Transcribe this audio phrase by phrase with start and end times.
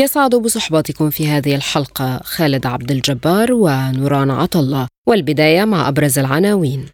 [0.00, 6.86] يسعد بصحبتكم في هذه الحلقة خالد عبد الجبار ونوران عطلة والبداية مع أبرز العناوين.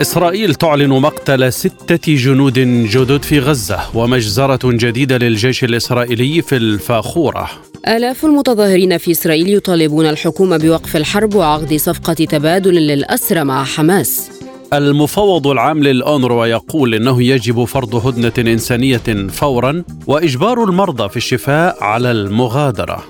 [0.00, 7.50] إسرائيل تعلن مقتل ستة جنود جدد في غزة ومجزرة جديدة للجيش الإسرائيلي في الفاخورة.
[7.88, 14.41] آلاف المتظاهرين في إسرائيل يطالبون الحكومة بوقف الحرب وعقد صفقة تبادل للأسرى مع حماس.
[14.72, 22.10] المفوض العام للأونروا يقول إنه يجب فرض هدنة إنسانية فورا وإجبار المرضى في الشفاء على
[22.10, 23.04] المغادرة.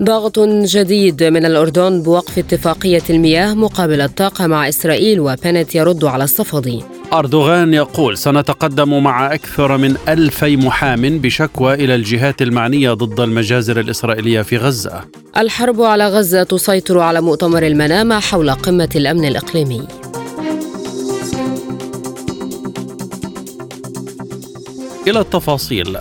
[0.00, 6.82] ضغط جديد من الأردن بوقف اتفاقية المياه مقابل الطاقة مع إسرائيل وبنت يرد على الصفدي
[7.12, 14.42] أردوغان يقول سنتقدم مع أكثر من ألفي محام بشكوى إلى الجهات المعنية ضد المجازر الإسرائيلية
[14.42, 15.00] في غزة.
[15.36, 19.82] الحرب على غزة تسيطر على مؤتمر المنامة حول قمة الأمن الإقليمي.
[25.08, 25.96] إلى التفاصيل.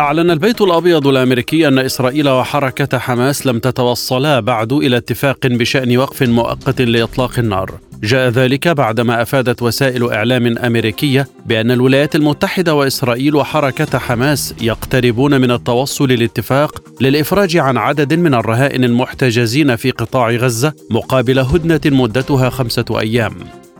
[0.00, 6.22] أعلن البيت الأبيض الأمريكي أن إسرائيل وحركة حماس لم تتوصلا بعد إلى اتفاق بشأن وقف
[6.22, 7.74] مؤقت لإطلاق النار.
[8.02, 15.50] جاء ذلك بعدما أفادت وسائل إعلام أمريكية بأن الولايات المتحدة وإسرائيل وحركة حماس يقتربون من
[15.50, 23.00] التوصل لاتفاق للإفراج عن عدد من الرهائن المحتجزين في قطاع غزة مقابل هدنة مدتها خمسة
[23.00, 23.32] أيام.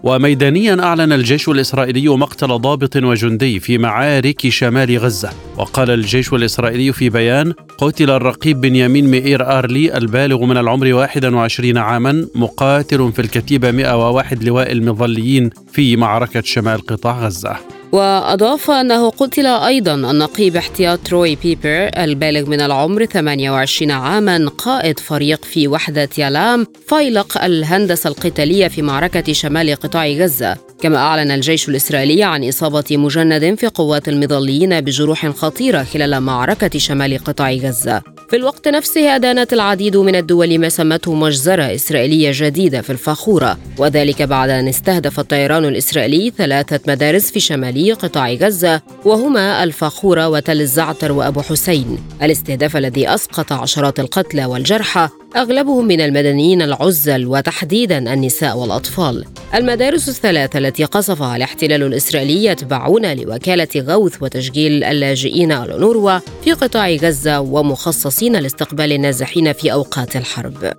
[0.07, 5.31] وميدانيا أعلن الجيش الإسرائيلي مقتل ضابط وجندي في معارك شمال غزة.
[5.57, 12.27] وقال الجيش الإسرائيلي في بيان قتل الرقيب بنيامين مئير أرلي البالغ من العمر 21 عاما
[12.35, 17.57] مقاتل في الكتيبة 101 لواء المظليين في معركة شمال قطاع غزة.
[17.93, 25.45] وأضاف أنه قتل أيضا النقيب احتياط روي بيبر البالغ من العمر 28 عاما قائد فريق
[25.45, 30.66] في وحدة يالام فيلق الهندسة القتالية في معركة شمال قطاع غزة.
[30.81, 37.19] كما أعلن الجيش الإسرائيلي عن إصابة مجند في قوات المظليين بجروح خطيرة خلال معركة شمال
[37.25, 38.03] قطاع غزة.
[38.31, 44.23] في الوقت نفسه أدانت العديد من الدول ما سمته مجزرة إسرائيلية جديدة في الفاخورة وذلك
[44.23, 51.13] بعد أن استهدف الطيران الإسرائيلي ثلاثة مدارس في شمالي قطاع غزة وهما الفاخورة وتل الزعتر
[51.13, 51.99] وأبو حسين.
[52.23, 59.25] الاستهداف الذي أسقط عشرات القتلى والجرحى أغلبهم من المدنيين العزل وتحديدا النساء والأطفال.
[59.55, 67.41] المدارس الثلاثة التي قصفها الاحتلال الإسرائيلي يتبعون لوكالة غوث وتشجيل اللاجئين الأونروا في قطاع غزة
[67.41, 70.73] ومخصصين لاستقبال النازحين في أوقات الحرب.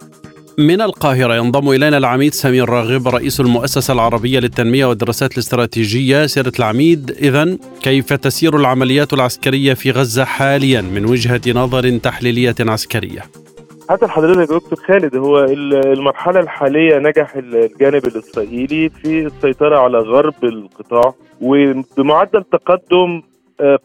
[0.58, 7.12] من القاهرة ينضم إلينا العميد سمير راغب رئيس المؤسسة العربية للتنمية والدراسات الاستراتيجية سيادة العميد.
[7.12, 13.47] إذا كيف تسير العمليات العسكرية في غزة حاليا من وجهة نظر تحليلية عسكرية؟
[13.90, 20.44] حتى حضرتك يا دكتور خالد هو المرحلة الحالية نجح الجانب الإسرائيلي في السيطرة على غرب
[20.44, 23.22] القطاع وبمعدل تقدم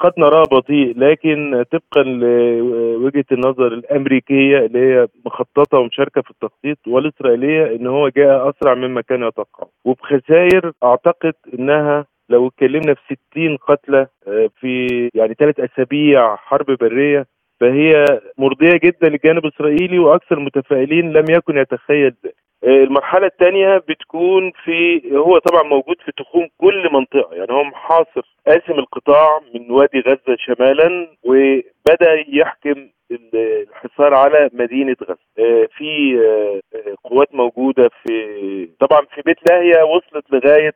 [0.00, 7.76] قد نراه بطيء لكن طبقا لوجهة النظر الأمريكية اللي هي مخططة ومشاركة في التخطيط والإسرائيلية
[7.76, 14.06] إن هو جاء أسرع مما كان يتوقع وبخسائر أعتقد إنها لو اتكلمنا في 60 قتلى
[14.60, 17.26] في يعني ثلاث أسابيع حرب برية
[17.62, 18.04] فهي
[18.38, 22.14] مرضية جدا للجانب الاسرائيلي وأكثر المتفائلين لم يكن يتخيل.
[22.24, 22.34] ذلك.
[22.64, 27.34] المرحلة الثانية بتكون في هو طبعا موجود في تخوم كل منطقة.
[27.34, 32.88] يعني هو محاصر قاسم القطاع من وادي غزة شمالا وبدأ يحكم
[33.34, 35.66] الحصار على مدينة غزة.
[35.76, 36.18] في
[37.04, 40.72] قوات موجودة في طبعا في بيت لاهيا وصلت لغاية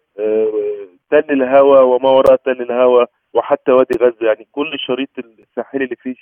[1.10, 3.06] تل الهوى وما وراء تل الهوى.
[3.36, 6.14] وحتى وادي غزة يعني كل الشريط الساحلي اللي فيه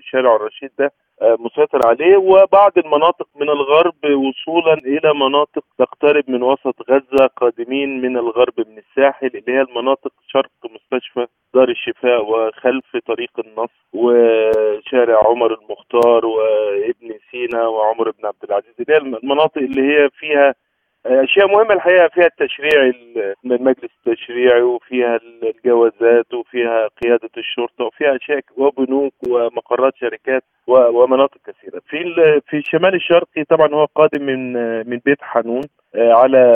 [0.00, 0.92] شارع الرشيد ده
[1.22, 2.16] مسيطر عليه.
[2.16, 8.78] وبعض المناطق من الغرب وصولا إلى مناطق تقترب من وسط غزة قادمين من الغرب من
[8.78, 17.18] الساحل اللي هي المناطق شرق مستشفى دار الشفاء وخلف طريق النصر وشارع عمر المختار وابن
[17.30, 18.74] سينا وعمر بن عبد العزيز.
[18.80, 20.54] اللي هي المناطق اللي هي فيها
[21.08, 22.92] اشياء مهمه الحقيقة فيها التشريع
[23.44, 31.80] المجلس التشريعي وفيها الجوازات وفيها قيادة الشرطة وفيها أشياء وبنوك ومقرات شركات ومناطق كثيرة.
[31.88, 32.14] في
[32.46, 34.52] في الشمال الشرقي طبعا هو قادم من
[34.90, 35.62] من بيت حنون
[35.94, 36.52] على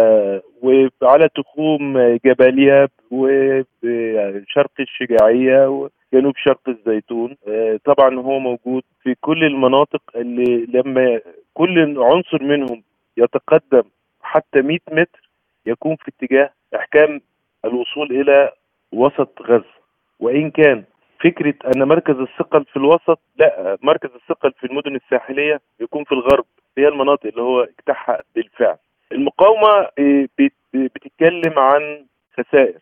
[0.62, 7.36] وعلى تخوم جباليا وشرق الشجاعية جنوب شرق الزيتون.
[7.48, 11.20] آه، طبعا هو موجود في كل المناطق اللي لما
[11.54, 12.82] كل عنصر منهم
[13.16, 13.82] يتقدم
[14.32, 15.30] حتى 100 متر
[15.66, 17.20] يكون في اتجاه إحكام
[17.64, 18.52] الوصول إلى
[18.92, 19.74] وسط غزة.
[20.20, 20.84] وإن كان
[21.24, 26.44] فكرة أن مركز الثقل في الوسط لا مركز الثقل في المدن الساحلية يكون في الغرب
[26.78, 28.76] هي المناطق اللي هو اجتاحها بالفعل.
[29.12, 29.68] المقاومة
[29.98, 32.06] آه، بت- بتتكلم عن
[32.38, 32.78] خسائر.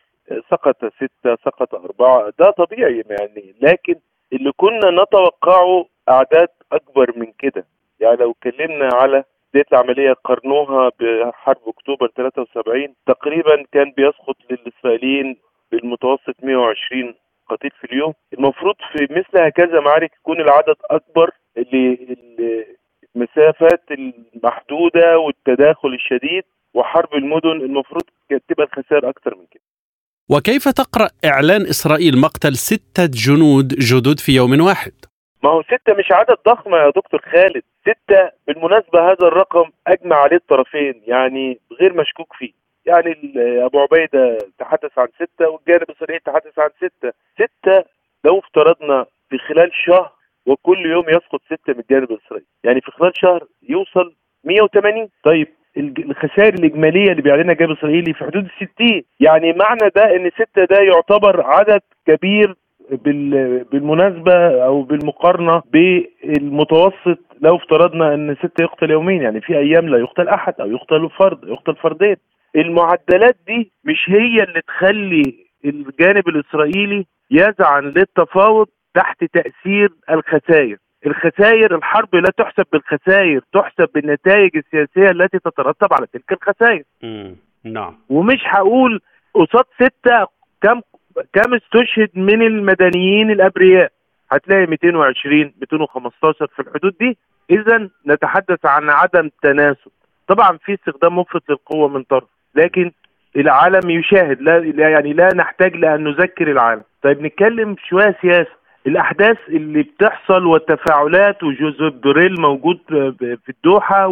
[0.51, 3.55] سقط ستة سقط أربعة ده طبيعي يعني.
[3.61, 3.95] لكن
[4.33, 7.65] اللي كنا نتوقعه أعداد أكبر من كده.
[7.99, 15.37] يعني لو اتكلمنا على بداية العملية قارنوها بحرب أكتوبر 73 تقريبا كان بيسقط للإسرائيليين
[15.71, 17.15] بالمتوسط 120
[17.49, 18.13] قتيل في اليوم.
[18.33, 22.65] المفروض في مثل هكذا معارك يكون العدد أكبر اللي اللي
[23.15, 26.43] المسافات المحدودة والتداخل الشديد
[26.73, 27.49] وحرب المدن.
[27.65, 29.63] المفروض كانت تبقى الخسائر أكتر من كده.
[30.29, 34.91] وكيف تقرأ إعلان إسرائيل مقتل ستة جنود جدد في يوم واحد؟
[35.43, 37.63] ما هو ستة مش عدد ضخم يا دكتور خالد.
[37.81, 42.51] ستة بالمناسبة هذا الرقم أجمع عليه الطرفين يعني غير مشكوك فيه.
[42.85, 43.33] يعني
[43.65, 47.13] أبو عبيدة تحدث عن ستة والجانب الإسرائيلي تحدث عن ستة.
[47.33, 47.83] ستة
[48.25, 50.11] لو افترضنا في خلال شهر
[50.45, 54.13] وكل يوم يسقط ستة من الجانب الإسرائيلي يعني في خلال شهر يوصل
[54.43, 60.29] 180 طيب الخسائر الإجمالية اللي بيعلنها الجانب الإسرائيلي في حدود 60 يعني معنى ده إن
[60.29, 62.55] ستة ده يعتبر عدد كبير
[62.91, 69.97] بال- بالمناسبة أو بالمقارنة بالمتوسط لو افترضنا أن ستة يقتل يوميا يعني في أيام لا
[69.97, 72.15] يقتل أحد أو يقتل فرد يقتل فردين.
[72.55, 75.35] المعدلات دي مش هي اللي تخلي
[75.65, 80.77] الجانب الإسرائيلي يزعن للتفاوض تحت تأثير الخسائر.
[81.05, 86.83] الخسائر الحرب لا تحسب بالخسائر تحسب بالنتائج السياسية التي تترتب على تلك الخسائر.
[87.63, 87.93] نعم.
[88.09, 89.01] ومش هقول
[89.33, 90.27] قصاد ستة
[90.61, 90.81] كم
[91.33, 93.91] كم استشهد من المدنيين الأبرياء؟
[94.31, 97.17] هتلاقي 220 215 في الحدود دي.
[97.49, 99.91] اذا نتحدث عن عدم تناسب.
[100.27, 102.91] طبعا في استخدام مفرط للقوة من طرف لكن
[103.35, 106.83] العالم يشاهد لا يعني لا نحتاج لأن نذكر العالم.
[107.03, 108.61] طيب نتكلم شوية سياسة.
[108.87, 112.79] الأحداث اللي بتحصل والتفاعلات وجوزيف بوريل موجود
[113.19, 114.07] في الدوحة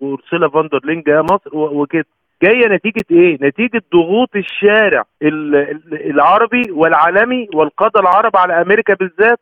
[0.00, 2.04] وارسلا فاندر لين جاية مصر وكده.
[2.42, 9.40] جاية نتيجة إيه؟ نتيجة ضغوط الشارع ال- ال- العربي والعالمي والقادة العرب على أمريكا بالذات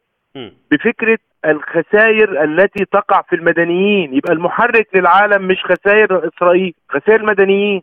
[0.71, 4.15] بفكرة الخسائر التي تقع في المدنيين.
[4.15, 7.83] يبقى المحرك للعالم مش خسائر إسرائيل خسائر المدنيين.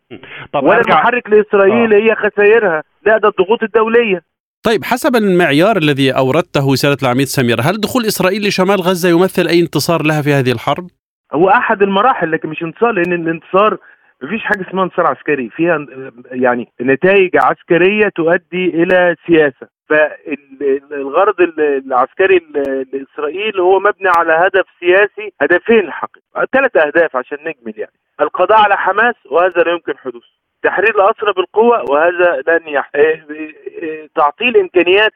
[0.52, 0.94] طب ولا أرجع.
[0.94, 2.82] المحرك لإسرائيل هي خسائرها.
[3.06, 4.22] لا ده الضغوط الدولية.
[4.62, 9.60] طيب حسب المعيار الذي أوردته سيادة العميد سمير هل دخول إسرائيل لشمال غزة يمثل أي
[9.60, 10.86] انتصار لها في هذه الحرب؟
[11.32, 13.78] هو أحد المراحل لكن مش انتصار لأن الانتصار
[14.22, 15.48] مفيش حاجة اسمها انتصار عسكري.
[15.48, 15.86] فيها
[16.30, 19.68] يعني نتائج عسكرية تؤدي إلى سياسة.
[19.88, 22.40] فالغرض العسكري
[22.92, 27.92] لاسرائيل هو مبني على هدف سياسي هدفين الحقيقة ثلاث أهداف عشان نجمل يعني.
[28.20, 30.38] القضاء على حماس وهذا لا يمكن حدوثه.
[30.62, 32.90] تحرير الأسرى بالقوة وهذا لن يح...
[32.94, 35.12] إيه إيه تعطيل إمكانيات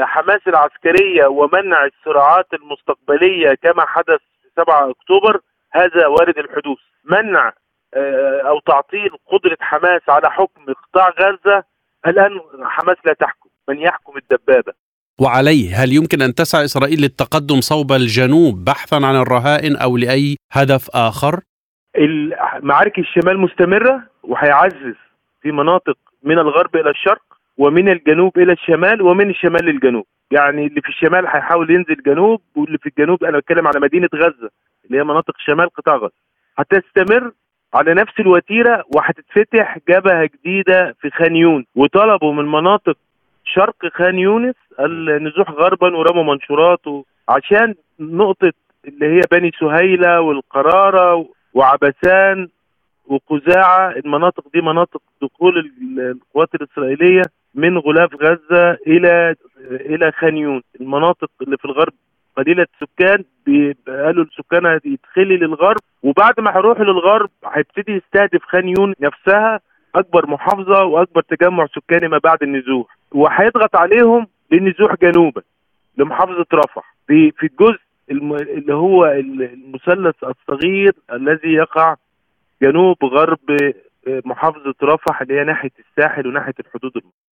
[0.00, 4.20] حماس العسكرية ومنع الصراعات المستقبلية كما حدث
[4.56, 5.40] 7 أكتوبر
[5.72, 6.78] هذا وارد الحدوث.
[7.04, 7.52] منع
[8.48, 11.64] أو تعطيل قدرة حماس على حكم قطاع غزة
[12.06, 14.72] الآن حماس لا تحكم من يحكم الدبابة.
[15.20, 20.90] وعليه هل يمكن أن تسعى إسرائيل للتقدم صوب الجنوب بحثا عن الرهائن أو لأي هدف
[20.94, 21.40] آخر؟
[22.62, 24.94] معارك الشمال مستمرة وهيعزز
[25.42, 27.22] في مناطق من الغرب إلى الشرق
[27.58, 30.06] ومن الجنوب إلى الشمال ومن الشمال للجنوب.
[30.30, 34.50] يعني اللي في الشمال هيحاول ينزل جنوب واللي في الجنوب أنا بتكلم على مدينة غزة
[34.84, 36.12] اللي هي مناطق شمال قطاع غزة.
[36.58, 37.32] هتستمر
[37.76, 41.66] على نفس الوتيرة وهتتفتح جبهة جديدة في خان يونس.
[41.74, 42.96] وطلبوا من مناطق
[43.44, 46.80] شرق خان يونس النزوح غربا ورموا منشورات
[47.28, 48.52] عشان نقطة
[48.88, 52.48] اللي هي بني سهيلة والقرارة وعبسان
[53.06, 53.90] وقزاعة.
[53.90, 57.22] المناطق دي مناطق دخول القوات الإسرائيلية
[57.54, 59.34] من غلاف غزة إلى
[59.70, 60.62] إلى خان يونس.
[60.80, 61.92] المناطق اللي في الغرب
[62.36, 63.24] قليلة السكان
[63.88, 69.60] قالوا السكان يدخلي للغرب وبعد ما هيروحوا للغرب هيبتدي يستهدف خان يونس نفسها
[69.94, 75.42] أكبر محافظة وأكبر تجمع سكاني ما بعد النزوح وهيضغط عليهم للنزوح جنوبا
[75.98, 81.94] لمحافظة رفح في في الجزء اللي هو المثلث الصغير الذي يقع
[82.62, 83.38] جنوب غرب
[84.06, 87.25] محافظة رفح اللي هي ناحية الساحل وناحية الحدود المصرية.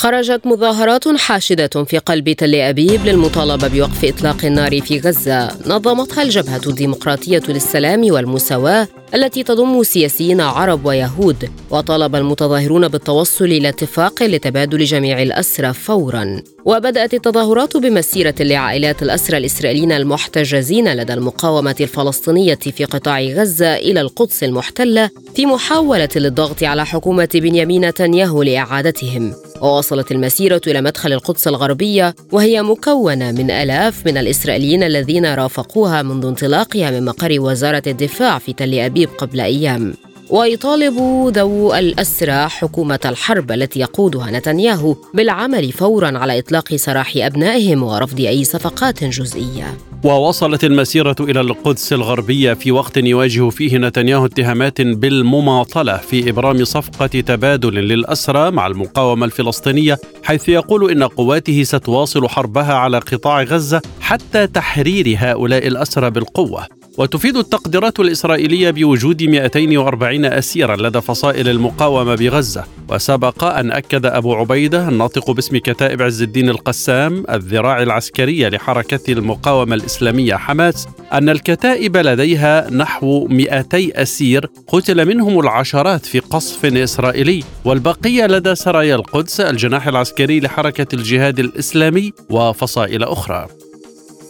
[0.00, 5.48] خرجت مظاهرات حاشدة في قلب تل أبيب للمطالبة بوقف إطلاق النار في غزة.
[5.66, 14.22] نظمتها الجبهة الديمقراطية للسلام والمساواة التي تضم سياسيين عرب ويهود وطالب المتظاهرون بالتوصل إلى اتفاق
[14.22, 16.42] لتبادل جميع الأسرى فورا.
[16.64, 24.44] وبدأت التظاهرات بمسيرة لعائلات الأسرى الإسرائيليين المحتجزين لدى المقاومة الفلسطينية في قطاع غزة إلى القدس
[24.44, 29.34] المحتلة في محاولة للضغط على حكومة بنيامين نتنياهو لإعادتهم.
[29.60, 36.26] ووصلت المسيرة إلى مدخل القدس الغربية وهي مكونة من آلاف من الإسرائيليين الذين رافقوها منذ
[36.26, 38.99] انطلاقها من مقر وزارة الدفاع في تل أبيب.
[39.06, 39.94] قبل أيام
[40.30, 40.94] ويطالب
[41.36, 48.44] ذو الأسرى حكومة الحرب التي يقودها نتنياهو بالعمل فورا على إطلاق سراح أبنائهم ورفض أي
[48.44, 49.78] صفقات جزئية.
[50.04, 57.06] ووصلت المسيرة إلى القدس الغربية في وقت يواجه فيه نتنياهو اتهامات بالمماطلة في إبرام صفقة
[57.06, 64.46] تبادل للأسرى مع المقاومة الفلسطينية حيث يقول إن قواته ستواصل حربها على قطاع غزة حتى
[64.46, 66.79] تحرير هؤلاء الأسرى بالقوة.
[67.00, 72.64] وتفيد التقديرات الإسرائيلية بوجود 240 أسيرا لدى فصائل المقاومة بغزة.
[72.88, 79.74] وسبق أن أكد أبو عبيدة الناطق باسم كتائب عز الدين القسام الذراع العسكرية لحركة المقاومة
[79.74, 87.44] الإسلامية حماس أن الكتائب لديها نحو 200 أسير قتل منهم العشرات في قصف إسرائيلي.
[87.64, 93.59] والبقية لدى سرايا القدس الجناح العسكري لحركة الجهاد الإسلامي وفصائل أخرى.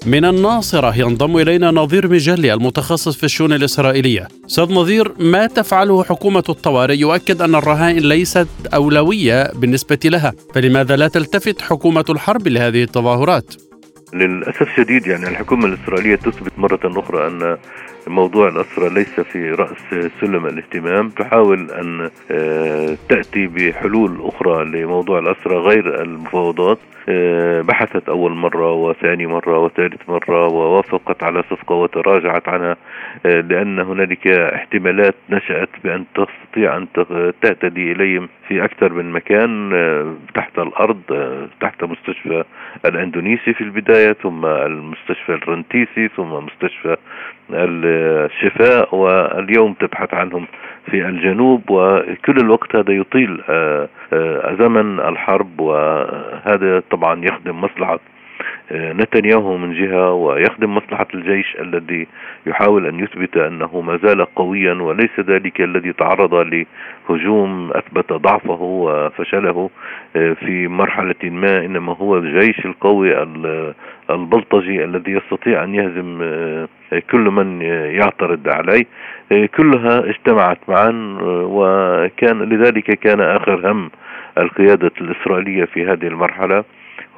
[0.07, 6.45] من الناصرة ينضم إلينا نظير مجلي المتخصص في الشؤون الإسرائيلية أستاذ نظير ما تفعله حكومة
[6.49, 13.70] الطوارئ يؤكد أن الرهائن ليست أولوية بالنسبة لها فلماذا لا تلتفت حكومة الحرب لهذه التظاهرات؟
[14.15, 17.57] للأسف الشديد يعني الحكومة الإسرائيلية تثبت مرة أخرى أن
[18.07, 21.09] موضوع الأسرة ليس في رأس سلم الاهتمام.
[21.09, 26.79] تحاول أن آه، تأتي بحلول أخرى لموضوع الأسرة غير المفاوضات.
[27.09, 32.77] آه، بحثت أول مرة وثاني مرة وثالث مرة ووافقت على صفقة وتراجعت عنها.
[33.27, 36.87] آه، لأن هنالك احتمالات نشأت بأن تستطيع أن
[37.43, 39.71] تهتدي إليهم في أكثر من مكان
[40.35, 41.01] تحت الأرض
[41.61, 42.45] تحت مستشفى
[42.85, 46.97] الأندونيسي في البداية ثم المستشفى الرنتيسي ثم مستشفى
[47.51, 50.47] الشفاء واليوم تبحث عنهم
[50.91, 58.01] في الجنوب وكل الوقت هذا يطيل آه، آه، زمن الحرب وهذا طبعا يخدم مصلحة
[58.73, 62.07] آه، نتنياهو من جهة ويخدم مصلحة الجيش الذي
[62.47, 66.35] يحاول أن يثبت أنه ما زال قويا وليس ذلك الذي تعرض
[67.11, 69.71] لهجوم أثبت ضعفه وفشله
[70.17, 73.23] آه، في مرحلة ما إنما هو الجيش القوي
[74.11, 76.69] البلطجي الذي يستطيع أن يهزم آه،
[77.11, 78.85] كل من يعترض عليه.
[79.57, 83.91] كلها اجتمعت معا وكان لذلك كان آخر هم
[84.39, 86.65] القيادة الإسرائيلية في هذه المرحلة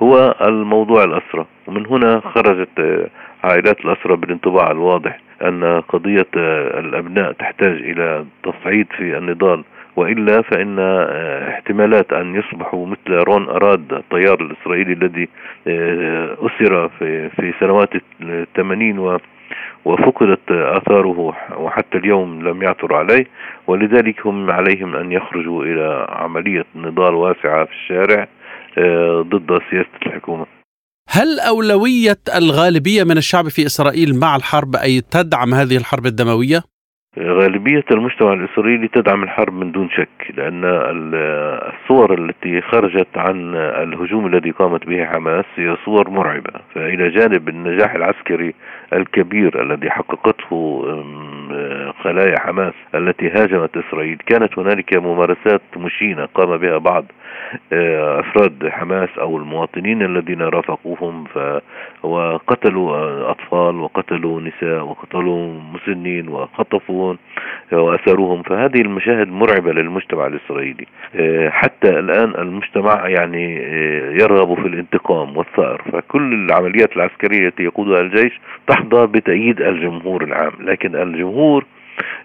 [0.02, 3.08] هو الموضوع الأسرة ومن هنا خرجت
[3.44, 9.64] عائلات الأسرة بالانطباع الواضح أن قضية الأبناء تحتاج إلى تصعيد في النضال.
[9.96, 10.78] وإلا فإن
[11.48, 15.28] احتمالات أن يصبحوا مثل رون أراد الطيار الإسرائيلي الذي
[16.46, 18.98] أسر في في سنوات الثمانين
[19.84, 23.26] وفقدت آثاره وحتى اليوم لم يعثر عليه
[23.66, 28.28] ولذلك هم عليهم أن يخرجوا إلى عملية نضال واسعة في الشارع
[28.78, 30.46] آه، ضد سياسة الحكومة.
[31.08, 36.62] هل أولوية الغالبية من الشعب في إسرائيل مع الحرب أي تدعم هذه الحرب الدموية؟
[37.18, 44.50] غالبية المجتمع الإسرائيلي تدعم الحرب من دون شك لأن الصور التي خرجت عن الهجوم الذي
[44.50, 46.52] قامت به حماس هي صور مرعبة.
[46.74, 48.54] فإلى جانب النجاح العسكري
[48.92, 50.84] الكبير الذي حققته
[52.02, 54.18] خلايا حماس التي هاجمت إسرائيل.
[54.26, 57.04] كانت هنالك ممارسات مشينة قام بها بعض
[57.72, 61.38] آه، أفراد حماس أو المواطنين الذين رافقوهم ف
[62.02, 67.14] وقتلوا أطفال وقتلوا نساء وقتلوا مسنين وخطفوا
[67.72, 70.86] وأسروهم فهذه المشاهد مرعبة للمجتمع الإسرائيلي.
[71.16, 75.82] آه، حتى الآن المجتمع يعني آه، يرغب في الانتقام والثأر.
[75.92, 80.52] فكل العمليات العسكرية التي يقودها الجيش تحظى بتأييد الجمهور العام.
[80.60, 81.41] لكن الجمهور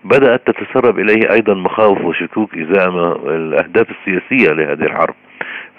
[0.04, 2.90] بدأت تتسرب إليه أيضا مخاوف وشكوك إزاء
[3.36, 5.16] الأهداف السياسية لهذه الحرب.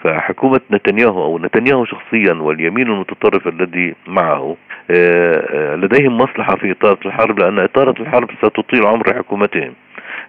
[0.03, 4.55] فحكومة نتنياهو أو نتنياهو شخصيا واليمين المتطرف الذي معه
[4.91, 9.73] آه، آه، لديهم مصلحة في إطارة الحرب لأن إطارة الحرب ستطيل عمر حكومتهم.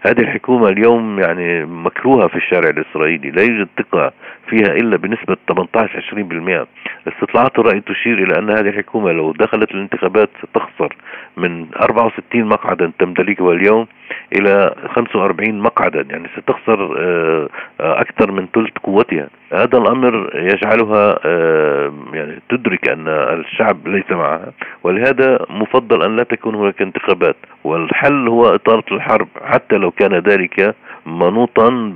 [0.01, 4.13] هذه الحكومة اليوم يعني مكروهة في الشارع الإسرائيلي لا يوجد ثقة
[4.51, 6.67] فيها إلا بنسبة 18
[7.07, 10.97] 20% استطلاعات الرأي تشير إلى أن هذه الحكومة لو دخلت الانتخابات ستخسر
[11.37, 13.87] من 64 مقعدا تمتلكها اليوم
[14.33, 17.49] إلى 45 مقعدا يعني ستخسر آه،
[17.81, 19.29] آه، أكثر من ثلث قوتها.
[19.53, 24.53] هذا الأمر يجعلها آه، يعني تدرك أن الشعب ليس معها
[24.83, 27.37] ولهذا مفضل أن لا تكون هناك انتخابات.
[27.65, 30.75] والحل هو إطالة الحرب حتى لو كان ذلك
[31.07, 31.93] منوطا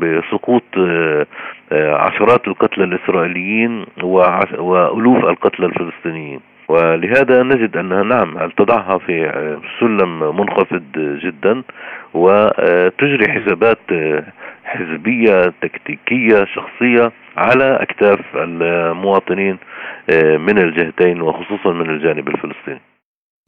[0.00, 0.62] بسقوط
[1.72, 3.84] عشرات القتلى الإسرائيليين
[4.58, 9.32] وألوف القتلى الفلسطينيين ولهذا نجد أنها نعم تضعها في
[9.80, 11.62] سلم منخفض جدا
[12.14, 13.78] وتجري حسابات
[14.64, 19.58] حزبية تكتيكية شخصية على أكتاف المواطنين
[20.38, 22.80] من الجهتين وخصوصا من الجانب الفلسطيني.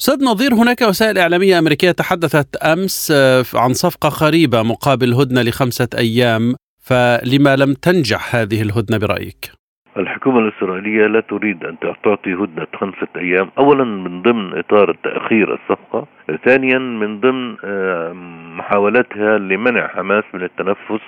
[0.00, 3.12] أستاذ نظير هناك وسائل إعلامية أمريكية تحدثت أمس
[3.54, 6.54] عن صفقة قريبه مقابل هدنة لخمسة أيام
[6.88, 9.50] فلما لم تنجح هذه الهدنة برأيك؟
[9.96, 16.06] الحكومة الإسرائيلية لا تريد أن تعطي هدنة خمسة أيام أولا من ضمن إطار تأخير الصفقة
[16.44, 18.12] ثانيا من ضمن آه،
[18.58, 21.04] محاولاتها لمنع حماس من التنفس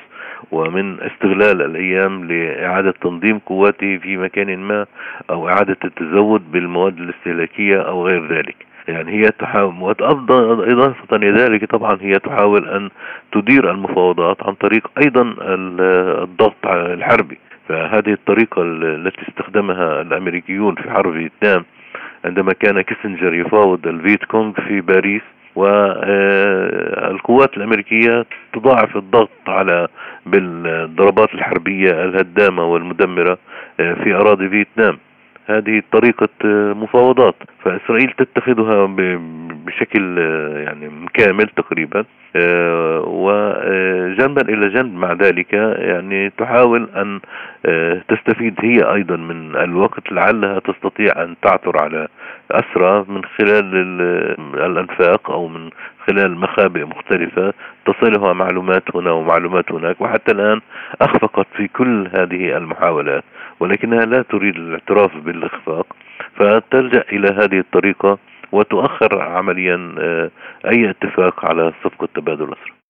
[0.52, 4.86] ومن استغلال الأيام لإعادة تنظيم قواته في مكان ما
[5.30, 11.98] أو إعادة التزود بالمواد الاستهلاكية أو غير ذلك يعني هي تحاول إضافة إلى ذلك طبعا
[12.00, 12.90] هي تحاول أن
[13.32, 15.34] تدير المفاوضات عن طريق أيضا
[16.22, 17.38] الضغط الحربي.
[17.68, 21.64] فهذه الطريقة التي استخدمها الأمريكيون في حرب فيتنام
[22.24, 25.22] عندما كان كيسنجر يفاوض الفيت كونغ في باريس
[25.56, 29.88] والقوات الأمريكية تضاعف الضغط على
[30.26, 33.38] بالضربات الحربية الهدامة والمدمرة
[33.76, 34.98] في أراضي فيتنام.
[35.46, 36.28] هذه طريقة
[36.74, 37.34] مفاوضات.
[37.64, 38.86] فإسرائيل تتخذها
[39.66, 40.18] بشكل
[40.66, 42.04] يعني كامل تقريبا
[42.36, 46.88] آه، وجنبا إلى جنب مع ذلك يعني تحاول
[47.66, 52.08] آه، تستفيد هي أيضا من الوقت لعلها تستطيع أن تعثر على
[52.50, 53.74] أسرى من خلال
[54.54, 55.70] الأنفاق أو من
[56.06, 57.52] خلال مخابئ مختلفة.
[57.86, 60.60] تصلها معلومات هنا ومعلومات هناك وحتى الآن
[61.00, 63.24] أخفقت في كل هذه المحاولات.
[63.60, 65.86] ولكنها لا تريد الاعتراف بالإخفاق
[66.36, 68.18] فتلجأ إلى هذه الطريقة
[68.52, 70.30] وتؤخر عمليا آه،
[70.66, 72.80] أي اتفاق على صفقة تبادل الأسرى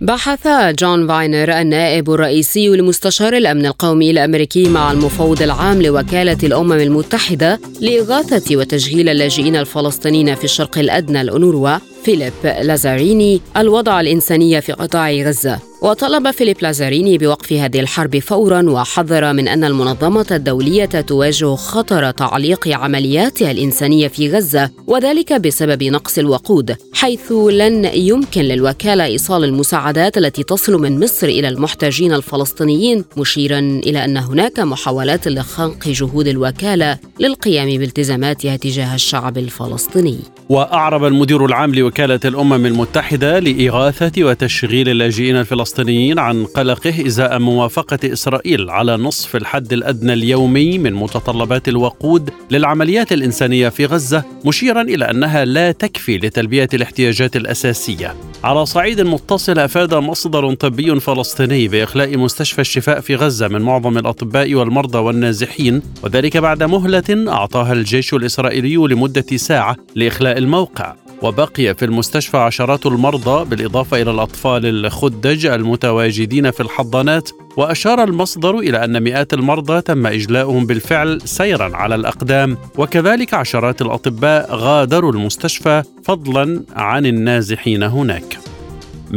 [0.00, 7.60] بحث جون فاينر النائب الرئيسي لمستشار الأمن القومي الأمريكي مع المفوض العام لوكالة الأمم المتحدة
[7.80, 15.73] لإغاثة وتشغيل اللاجئين الفلسطينيين في الشرق الأدنى الأونروا فيليب لازاريني الوضع الإنساني في قطاع غزة.
[15.84, 22.68] وطلب فيليب لازاريني بوقف هذه الحرب فورا وحذر من أن المنظمة الدولية تواجه خطر تعليق
[22.68, 30.42] عملياتها الإنسانية في غزة وذلك بسبب نقص الوقود حيث لن يمكن للوكالة إيصال المساعدات التي
[30.42, 37.78] تصل من مصر إلى المحتاجين الفلسطينيين مشيرا إلى أن هناك محاولات لخنق جهود الوكالة للقيام
[37.78, 40.18] بالتزاماتها تجاه الشعب الفلسطيني.
[40.48, 45.73] وأعرب المدير العام لوكالة الأمم المتحدة لإغاثة وتشغيل اللاجئين الفلسطينيين
[46.18, 53.68] عن قلقه إزاء موافقة إسرائيل على نصف الحد الأدنى اليومي من متطلبات الوقود للعمليات الإنسانية
[53.68, 58.14] في غزة مشيرا إلى أنها لا تكفي لتلبية الاحتياجات الأساسية.
[58.44, 64.54] على صعيد متصل أفاد مصدر طبي فلسطيني بإخلاء مستشفى الشفاء في غزة من معظم الأطباء
[64.54, 71.03] والمرضى والنازحين وذلك بعد مهلة أعطاها الجيش الإسرائيلي لمدة ساعة لإخلاء الموقع.
[71.22, 78.84] وبقي في المستشفى عشرات المرضى بالإضافة إلى الأطفال الخدج المتواجدين في الحضانات وأشار المصدر إلى
[78.84, 82.58] أن مئات المرضى تم إجلاؤهم بالفعل سيرا على الأقدام.
[82.78, 88.53] وكذلك عشرات الأطباء غادروا المستشفى فضلا عن النازحين هناك.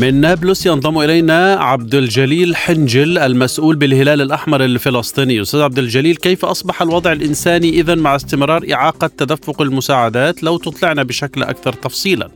[0.02, 6.46] من نابلس ينضم إلينا عبد الجليل حنجل المسؤول بالهلال الأحمر الفلسطيني، أستاذ عبد الجليل كيف
[6.46, 12.30] أصبح الوضع الإنساني اذا مع استمرار إعاقة تدفق المساعدات؟ لو تطلعنا بشكل أكثر تفصيلا؟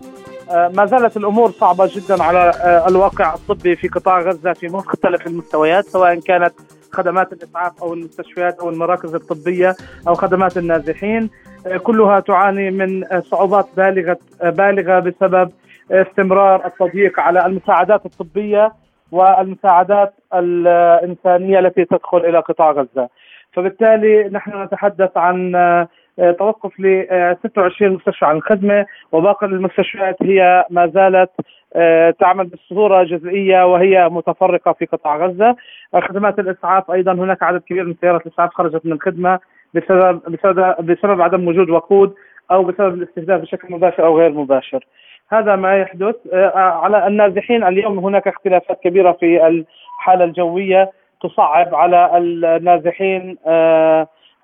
[0.49, 5.27] آه، ما زالت الأمور صعبة جدا على آه، الواقع الطبي في قطاع غزة في مختلف
[5.27, 6.53] المستويات سواء كانت
[6.91, 9.75] خدمات الإسعاف أو المستشفيات أو المراكز الطبية
[10.07, 11.29] أو خدمات النازحين.
[11.67, 15.51] آه، كلها تعاني من صعوبات بالغة بالغة بسبب
[15.91, 18.71] استمرار التضييق على المساعدات الطبية
[19.11, 23.09] والمساعدات الإنسانية التي تدخل إلى قطاع غزة.
[23.53, 27.05] فبالتالي نحن نتحدث عن آه، توقف ل
[27.43, 31.29] 26 مستشفى عن الخدمة وباقي المستشفيات هي ما زالت
[31.75, 35.55] آه، تعمل بصورة جزئية وهي متفرقة في قطاع غزة.
[35.93, 39.39] خدمات الإسعاف أيضا هناك عدد كبير من سيارات الإسعاف خرجت من الخدمة
[39.73, 42.13] بسبب بسبب بسبب عدم وجود وقود
[42.51, 44.85] أو بسبب الاستهداف بشكل مباشر أو غير مباشر.
[45.33, 46.15] هذا ما يحدث.
[46.55, 50.91] على النازحين اليوم هناك اختلافات كبيرة في الحالة الجوية
[51.21, 53.37] تصعب على النازحين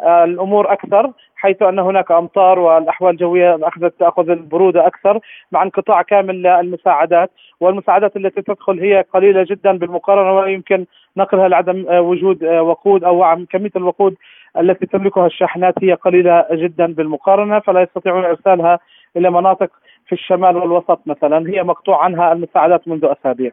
[0.01, 5.19] الأمور أكثر حيث أن هناك أمطار والأحوال الجوية أخذت تأخذ البرودة أكثر
[5.51, 7.31] مع انقطاع كامل للمساعدات.
[7.59, 10.85] والمساعدات التي تدخل هي قليلة جدا بالمقارنة ولا يمكن
[11.17, 14.15] نقلها لعدم وجود وقود أو كمية الوقود
[14.57, 18.79] التي تملكها الشاحنات هي قليلة جدا بالمقارنة فلا يستطيعون إرسالها
[19.17, 19.69] إلى مناطق
[20.07, 23.51] في الشمال والوسط مثلا هي مقطوع عنها المساعدات منذ أسابيع.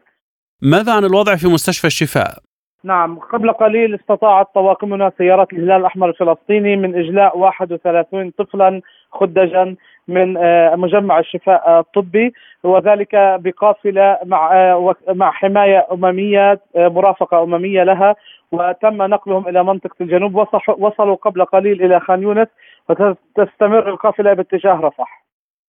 [0.61, 2.39] ماذا عن الوضع في مستشفى الشفاء؟
[2.83, 9.75] نعم قبل قليل استطاعت طواقمنا سيارات الهلال الأحمر الفلسطيني من إجلاء 31 طفلا خدجا
[10.07, 17.83] من آه، مجمع الشفاء الطبي وذلك بقافلة مع آه، مع حماية أممية آه، مرافقة أممية
[17.83, 18.15] لها
[18.51, 20.35] وتم نقلهم إلى منطقة الجنوب
[20.77, 22.47] وصلوا قبل قليل إلى خان يونس
[22.89, 25.24] وتستمر القافلة باتجاه رفح.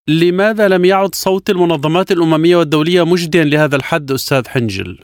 [0.09, 4.99] لماذا لم يعد صوت المنظمات الأممية والدولية مجديا لهذا الحد أستاذ حنجل؟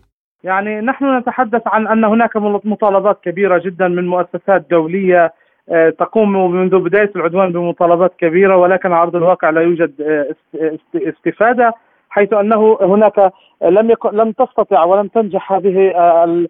[0.44, 5.32] يعني نحن نتحدث عن أن هناك مطالبات كبيرة جدا من مؤسسات دولية
[5.70, 11.74] آه، تقوم منذ بداية العدوان بمطالبات كبيرة ولكن على ارض الواقع لا يوجد آه، استفادة
[12.10, 16.46] حيث أنه هناك لم يكن لم تستطع ولم تنجح هذه آه،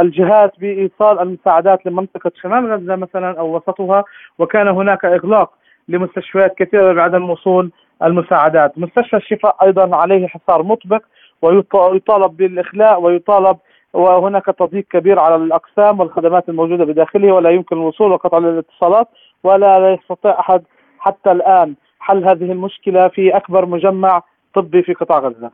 [0.00, 4.04] الجهات بإيصال المساعدات لمنطقة شمال غزة مثلا أو وسطها
[4.38, 7.72] وكان هناك إغلاق لمستشفيات كثيرة بعدم وصول
[8.02, 11.02] المساعدات، مستشفى الشفاء أيضا عليه حصار مطبق
[11.42, 13.56] ويطالب بالإخلاء ويطالب
[13.92, 19.08] وهناك تضييق كبير على الأقسام والخدمات الموجودة بداخله ولا يمكن الوصول وقطع الاتصالات
[19.44, 20.62] ولا يستطيع أحد
[20.98, 24.22] حتى الآن حل هذه المشكلة في أكبر مجمع
[24.54, 25.50] طبي في قطاع غزة.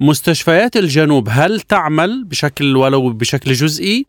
[0.00, 4.06] مستشفيات الجنوب هل تعمل بشكل ولو بشكل جزئي؟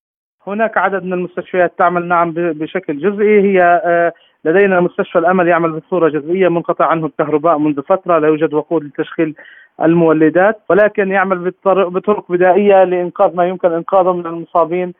[0.48, 4.14] هناك عدد من المستشفيات تعمل نعم بشكل جزئي هي آه،
[4.46, 9.36] لدينا مستشفى الأمل يعمل بصورة جزئيه منقطع عنه الكهرباء منذ فترة لا يوجد وقود لتشغيل
[9.82, 14.94] المولدات ولكن يعمل بطرق بدائية لإنقاذ ما يمكن إنقاذه من المصابين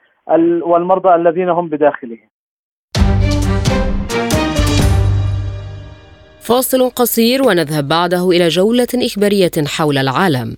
[0.62, 2.18] والمرضى الذين هم بداخله.
[6.42, 10.58] فاصل قصير ونذهب بعده إلى جولة إخبارية حول العالم.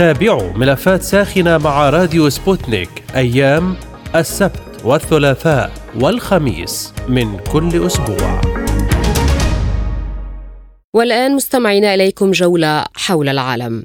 [0.00, 3.76] تابعوا ملفات ساخنة مع راديو سبوتنيك أيام
[4.14, 8.40] السبت والثلاثاء والخميس من كل أسبوع.
[10.94, 13.84] والآن مستمعين إليكم جولة حول العالم.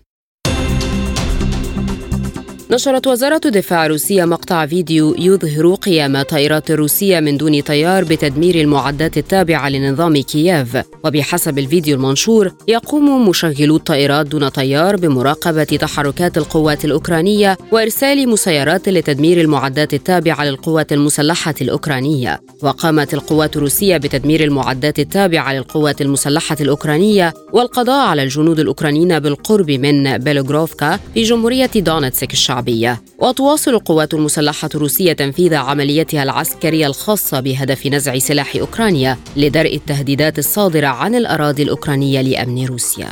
[2.71, 9.17] نشرت وزارة الدفاع الروسية مقطع فيديو يظهر قيام الطائرات الروسية من دون طيار بتدمير المعدات
[9.17, 10.77] التابعة لنظام كييف.
[11.03, 19.41] وبحسب الفيديو المنشور يقوم مشغلو الطائرات دون طيار بمراقبة تحركات القوات الأوكرانية وإرسال مسيرات لتدمير
[19.41, 22.41] المعدات التابعة للقوات المسلحة الأوكرانية.
[22.61, 30.17] وقامت القوات الروسية بتدمير المعدات التابعة للقوات المسلحة الأوكرانية والقضاء على الجنود الأوكرانيين بالقرب من
[30.17, 32.54] بيلوغروفكا في جمهورية دونتسك الشعبية.
[32.55, 33.01] الشعبية.
[33.19, 40.87] وتواصل القوات المسلحة الروسية تنفيذ عمليتها العسكرية الخاصة بهدف نزع سلاح أوكرانيا لدرء التهديدات الصادرة
[40.87, 43.07] عن الأراضي الأوكرانية لأمن روسيا.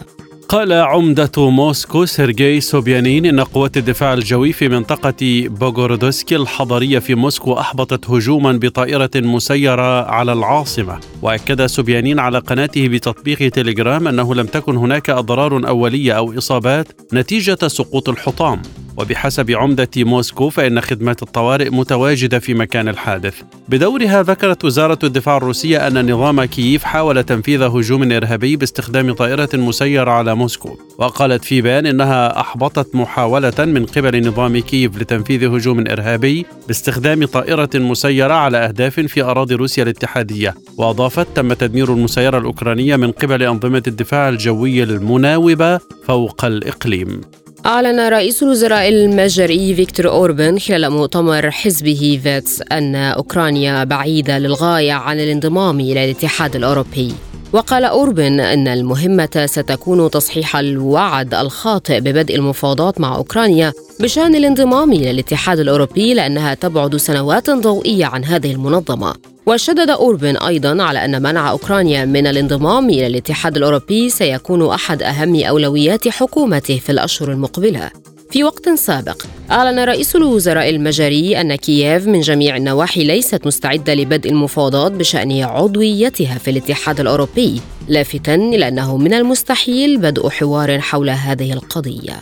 [0.50, 7.54] قال عمدة موسكو سيرجي سوبيانين إن قوات الدفاع الجوي في منطقة بوغورودسكي الحضرية في موسكو
[7.54, 11.00] أحبطت هجوما بطائرة مسيرة على العاصمة.
[11.22, 17.68] وأكد سوبيانين على قناته بتطبيق تليجرام أنه لم تكن هناك أضرار أولية أو إصابات نتيجة
[17.68, 18.62] سقوط الحطام.
[18.98, 23.42] وبحسب عمدة موسكو فإن خدمات الطوارئ متواجدة في مكان الحادث.
[23.70, 30.12] بدورها ذكرت وزارة الدفاع الروسية أن نظام كييف حاول تنفيذ هجوم إرهابي باستخدام طائرة مسيرة
[30.12, 36.46] على موسكو وقالت في بيان إنها أحبطت محاولة من قبل نظام كييف لتنفيذ هجوم إرهابي
[36.68, 40.56] باستخدام طائرة مسيرة على أهداف في أراضي روسيا الاتحادية.
[40.78, 47.22] وأضافت تم تدمير المسيرة الأوكرانية من قبل أنظمة الدفاع الجوي المناوبة فوق الإقليم.
[47.66, 55.20] أعلن رئيس الوزراء المجري فيكتور أوربان خلال مؤتمر حزبه فيدس أن أوكرانيا بعيدة للغاية عن
[55.20, 57.14] الانضمام إلى الاتحاد الأوروبي.
[57.54, 65.12] وقال أوربن أن المهمة ستكون تصحيح الوعد الخاطئ ببدء المفاوضات مع أوكرانيا بشأن الانضمام إلى
[65.12, 69.14] الاتحاد الأوروبي لأنها تبعد سنوات ضوئية عن هذه المنظمة.
[69.46, 75.36] وشدد أوربن أيضا على أن منع أوكرانيا من الانضمام إلى الاتحاد الأوروبي سيكون أحد أهم
[75.44, 77.92] أولويات حكومته في الأشهر المقبلة.
[78.34, 84.30] في وقت سابق أعلن رئيس الوزراء المجري أن كييف من جميع النواحي ليست مستعدة لبدء
[84.30, 91.54] المفاوضات بشأن عضويتها في الاتحاد الأوروبي لافتا إلى أنه من المستحيل بدء حوار حول هذه
[91.54, 92.14] القضية.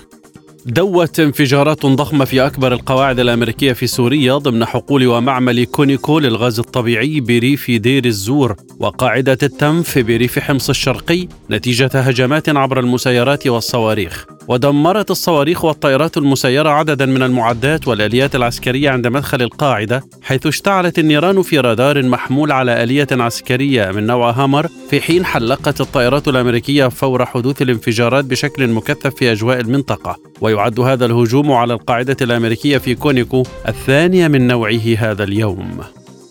[0.66, 7.20] دوت انفجارات ضخمة في أكبر القواعد الأمريكية في سوريا ضمن حقول ومعمل كونيكو للغاز الطبيعي
[7.20, 14.26] بريف دير الزور وقاعدة التنف بريف حمص الشرقي نتيجة هجمات عبر المسيرات والصواريخ.
[14.48, 21.42] ودمرت الصواريخ والطائرات المسيرة عددا من المعدات والآليات العسكرية عند مدخل القاعدة حيث اشتعلت النيران
[21.42, 27.26] في رادار محمول على آلية عسكرية من نوع هامر في حين حلقت الطائرات الأمريكية فور
[27.26, 30.18] حدوث الانفجارات بشكل مكثف في أجواء المنطقة.
[30.42, 35.82] ويعد هذا الهجوم على القاعدة الأمريكية في كونيكو الثانية من نوعه هذا اليوم.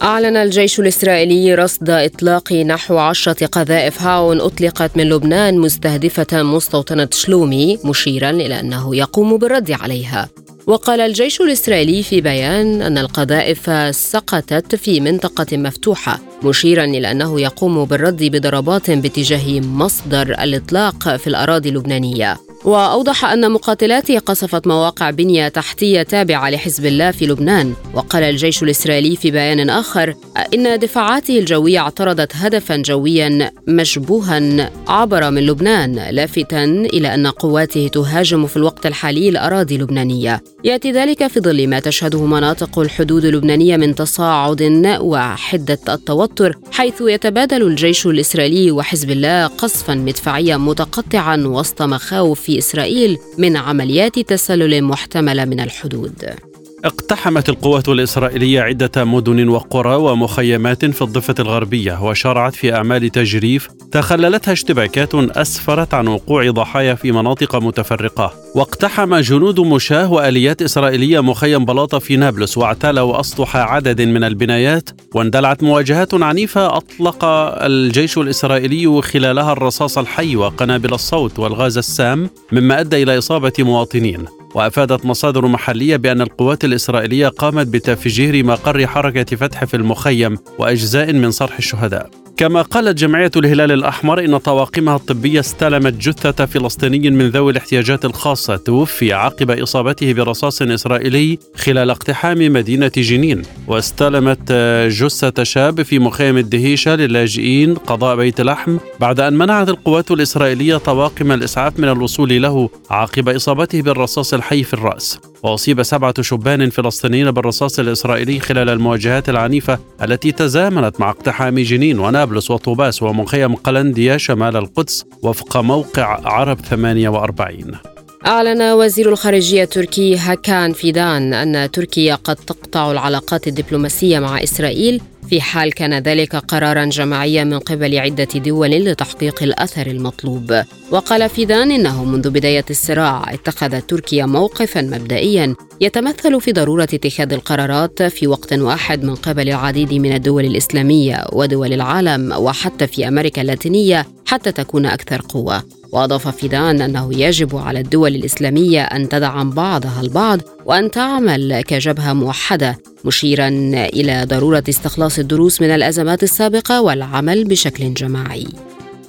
[0.02, 7.78] أعلن الجيش الإسرائيلي رصد إطلاق نحو عشرة قذائف هاون أطلقت من لبنان مستهدفة مستوطنة شلومي
[7.84, 10.28] مشيرا إلى أنه يقوم بالرد عليها.
[10.66, 17.84] وقال الجيش الإسرائيلي في بيان أن القذائف سقطت في منطقة مفتوحة مشيرا إلى أنه يقوم
[17.84, 22.36] بالرد بضربات باتجاه مصدر الإطلاق في الأراضي اللبنانية.
[22.64, 27.74] وأوضح أن مقاتلاته قصفت مواقع بنية تحتية تابعة لحزب الله في لبنان.
[27.94, 30.14] وقال الجيش الإسرائيلي في بيان آخر
[30.54, 38.46] إن دفاعاته الجوية اعترضت هدفا جويا مشبوها عبر من لبنان لافتا إلى أن قواته تهاجم
[38.46, 40.42] في الوقت الحالي الأراضي اللبنانية.
[40.64, 44.62] يأتي ذلك في ظل ما تشهده مناطق الحدود اللبنانية من تصاعد
[45.00, 53.18] وحدة التوتر حيث يتبادل الجيش الإسرائيلي وحزب الله قصفا مدفعيا متقطعا وسط مخاوف في إسرائيل
[53.38, 56.49] من عمليات تسلل محتملة من الحدود.
[56.84, 64.52] اقتحمت القوات الإسرائيلية عدة مدن وقرى ومخيمات في الضفة الغربية وشرعت في أعمال تجريف تخللتها
[64.52, 68.34] اشتباكات أسفرت عن وقوع ضحايا في مناطق متفرقة.
[68.54, 74.90] واقتحم جنود مشاة وآليات إسرائيلية مخيم بلاطة في نابلس واعتلوا أسطح عدد من البنايات.
[75.14, 77.24] واندلعت مواجهات عنيفة أطلق
[77.64, 84.39] الجيش الإسرائيلي خلالها الرصاص الحي وقنابل الصوت والغاز السام مما أدى إلى إصابة مواطنين.
[84.54, 91.30] وأفادت مصادر محلية بأن القوات الإسرائيلية قامت بتفجير مقر حركة فتح في المخيم وأجزاء من
[91.30, 92.10] صرح الشهداء.
[92.40, 98.56] كما قالت جمعية الهلال الأحمر إن طواقمها الطبية استلمت جثة فلسطيني من ذوي الاحتياجات الخاصة
[98.56, 103.42] توفي عقب إصابته برصاص إسرائيلي خلال اقتحام مدينة جنين.
[103.66, 104.52] واستلمت
[104.88, 111.32] جثة شاب في مخيم الدهيشة للاجئين قضاء بيت لحم بعد أن منعت القوات الإسرائيلية طواقم
[111.32, 115.29] الإسعاف من الوصول له عقب إصابته بالرصاص الحي في الرأس.
[115.42, 122.50] وأصيب سبعة شبان فلسطينيين بالرصاص الإسرائيلي خلال المواجهات العنيفة التي تزامنت مع اقتحام جنين ونابلس
[122.50, 131.34] وطوباس ومخيم قلنديا شمال القدس وفق موقع عرب 48 أعلن وزير الخارجية التركي هاكان فيدان
[131.34, 135.00] أن تركيا قد تقطع العلاقات الدبلوماسية مع إسرائيل.
[135.30, 140.62] في حال كان ذلك قرارا جماعيا من قبل عدة دول لتحقيق الأثر المطلوب.
[140.90, 148.02] وقال فيدان إنه منذ بداية الصراع اتخذت تركيا موقفا مبدئيا يتمثل في ضرورة اتخاذ القرارات
[148.02, 154.06] في وقت واحد من قبل العديد من الدول الإسلامية ودول العالم وحتى في أمريكا اللاتينية
[154.26, 155.79] حتى تكون أكثر قوة.
[155.92, 162.78] وأضاف فيدان أنه يجب على الدول الإسلامية أن تدعم بعضها البعض وأن تعمل كجبهة موحدة
[163.04, 168.46] مشيرا إلى ضرورة استخلاص الدروس من الأزمات السابقة والعمل بشكل جماعي.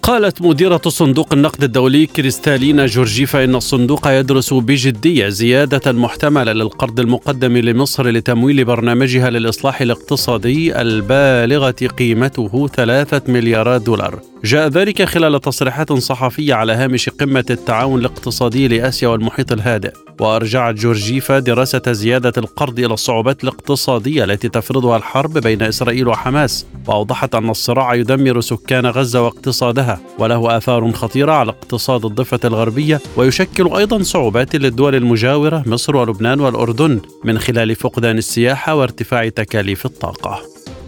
[0.03, 7.57] قالت مديرة صندوق النقد الدولي كريستالينا جورجيفا إن الصندوق يدرس بجدية زيادة محتملة للقرض المقدم
[7.57, 14.19] لمصر لتمويل برنامجها للإصلاح الاقتصادي البالغة قيمته ثلاثة مليارات دولار.
[14.43, 19.93] جاء ذلك خلال تصريحات صحفية على هامش قمة التعاون الاقتصادي لآسيا والمحيط الهادئ.
[20.19, 26.65] وأرجعت جورجيفا دراسة زيادة القرض إلى الصعوبات الاقتصادية التي تفرضها الحرب بين إسرائيل وحماس.
[26.87, 33.67] وأوضحت أن الصراع يدمر سكان غزة واقتصادها وله آثار خطيرة على اقتصاد الضفة الغربية ويشكل
[33.67, 40.41] أيضا صعوبات للدول المجاورة مصر ولبنان والأردن من خلال فقدان السياحة وارتفاع تكاليف الطاقة.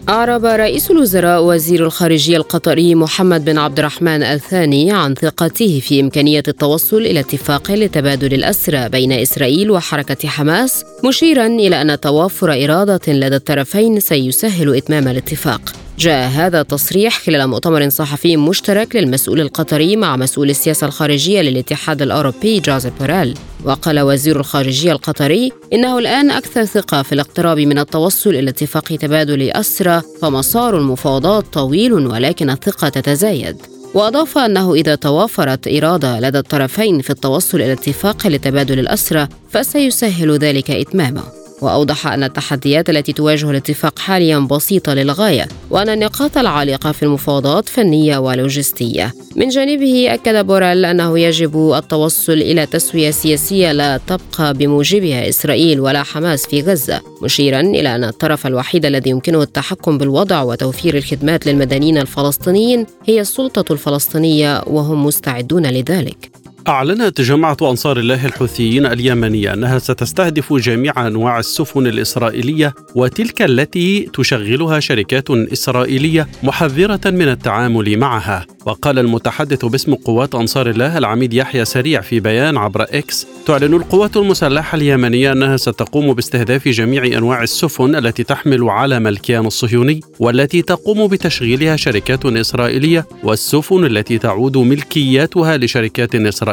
[0.10, 6.44] أعرب رئيس الوزراء وزير الخارجية القطري محمد بن عبد الرحمن الثاني عن ثقته في إمكانية
[6.48, 13.36] التوصل إلى اتفاق لتبادل الأسرى بين إسرائيل وحركة حماس مشيرا إلى أن توافر إرادة لدى
[13.36, 15.83] الطرفين سيسهل إتمام الاتفاق.
[16.04, 22.60] جاء هذا التصريح خلال مؤتمر صحفي مشترك للمسؤول القطري مع مسؤول السياسة الخارجية للاتحاد الأوروبي
[22.60, 23.34] جوزيف بوريل.
[23.66, 29.52] وقال وزير الخارجية القطري إنه الآن أكثر ثقة في الاقتراب من التوصل إلى اتفاق تبادل
[29.52, 33.58] أسرى فمسار المفاوضات طويل ولكن الثقة تتزايد.
[33.94, 40.72] وأضاف أنه إذا توافرت إرادة لدى الطرفين في التوصل إلى اتفاق لتبادل الأسرى فسيسهل ذلك
[40.72, 47.70] إتمامه وأوضح أن التحديات التي تواجه الاتفاق حاليا بسيطة للغاية وأن النقاط العالقة في المفاوضات
[47.70, 49.14] فنية ولوجستية.
[49.36, 56.04] من جانبه أكد بوريل أنه يجب التوصل إلى تسوية سياسية لا تبقى بموجبها إسرائيل ولا
[56.04, 61.98] حماس في غزة مشيرا إلى أن الطرف الوحيد الذي يمكنه التحكم بالوضع وتوفير الخدمات للمدنيين
[61.98, 66.33] الفلسطينيين هي السلطة الفلسطينية وهم مستعدون لذلك.
[66.68, 74.80] أعلنت جماعة أنصار الله الحوثيين اليمنية أنها ستستهدف جميع أنواع السفن الإسرائيلية وتلك التي تشغلها
[74.80, 78.46] شركات إسرائيلية محذرة من التعامل معها.
[78.66, 84.18] وقال المتحدث باسم قوات أنصار الله العميد يحيى سريع في بيان عبر إكس تعلن القوات
[84.18, 91.08] المسلحة اليمنية أنها ستقوم باستهداف جميع أنواع السفن التي تحمل علم الكيان الصهيوني والتي تقوم
[91.08, 96.53] بتشغيلها شركات إسرائيلية والسفن التي تعود ملكياتها لشركات إسرائيلية.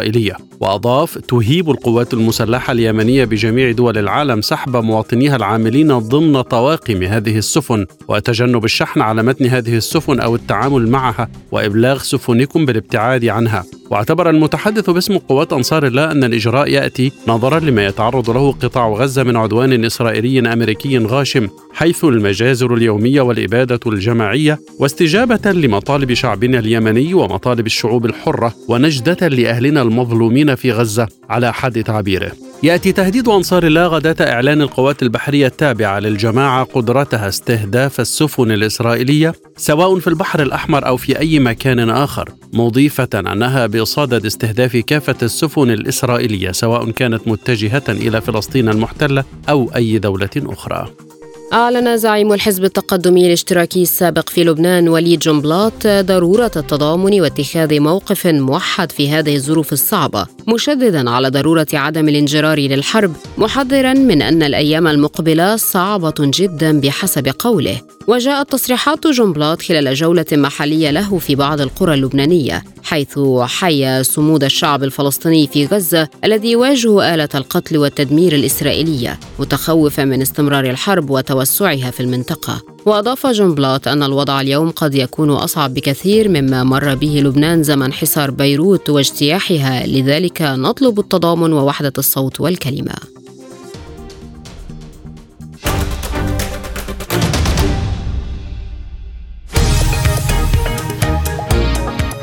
[0.60, 7.86] وأضاف تهيب القوات المسلحة اليمنية بجميع دول العالم سحب مواطنيها العاملين ضمن طواقم هذه السفن
[8.08, 13.64] وتجنب الشحن على متن هذه السفن أو التعامل معها وإبلاغ سفنكم بالابتعاد عنها.
[13.90, 19.22] واعتبر المتحدث باسم قوات أنصار الله أن الإجراء يأتي نظرا لما يتعرض له قطاع غزة
[19.22, 27.66] من عدوان إسرائيلي أمريكي غاشم حيث المجازر اليومية والإبادة الجماعية واستجابة لمطالب شعبنا اليمني ومطالب
[27.66, 32.32] الشعوب الحرة ونجدة لأهلنا المظلومين في غزة على حد تعبيره.
[32.62, 39.98] يأتي تهديد أنصار الله غداة إعلان القوات البحرية التابعة للجماعة قدرتها استهداف السفن الإسرائيلية سواء
[39.98, 46.52] في البحر الأحمر أو في أي مكان آخر مضيفه أنها بصدد استهداف كافة السفن الإسرائيلية
[46.52, 51.09] سواء كانت متجهة إلى فلسطين المحتلة أو أي دولة أخرى.
[51.52, 58.92] أعلن زعيم الحزب التقدمي الاشتراكي السابق في لبنان وليد جنبلاط ضرورة التضامن واتخاذ موقف موحد
[58.92, 65.56] في هذه الظروف الصعبة، مشددا على ضرورة عدم الانجرار للحرب، محذرا من أن الأيام المقبلة
[65.56, 67.80] صعبة جدا بحسب قوله.
[68.10, 74.84] وجاءت تصريحات جنبلاط خلال جولة محلية له في بعض القرى اللبنانية، حيث حيا صمود الشعب
[74.84, 81.90] الفلسطيني في غزة الذي يواجه آلة القتل والتدمير الإسرائيلية، متخوفا من استمرار الحرب وتوسع توسعها
[81.90, 82.62] في المنطقة.
[82.86, 87.92] وأضاف جون بلات أن الوضع اليوم قد يكون أصعب بكثير مما مر به لبنان زمن
[87.92, 92.94] حصار بيروت واجتياحها لذلك نطلب التضامن ووحدة الصوت والكلمة.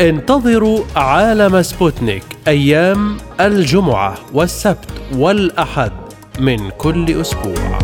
[0.00, 5.92] انتظروا عالم سبوتنيك أيام الجمعة والسبت والأحد
[6.38, 7.78] من كل أسبوع.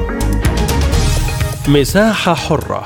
[1.68, 2.84] مساحة حرة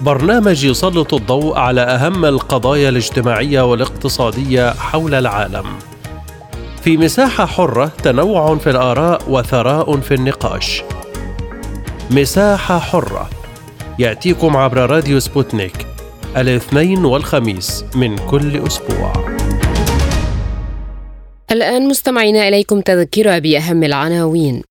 [0.00, 5.66] برنامج يسلط الضوء على أهم القضايا الاجتماعية والاقتصادية حول العالم.
[6.82, 10.82] في مساحة حرة تنوع في الآراء وثراء في النقاش.
[12.10, 13.30] مساحة حرة
[13.98, 15.86] يأتيكم عبر راديو سبوتنيك
[16.36, 19.12] الاثنين والخميس من كل أسبوع.
[21.52, 24.62] الآن مستمعينا إليكم تذكرة بأهم العناوين.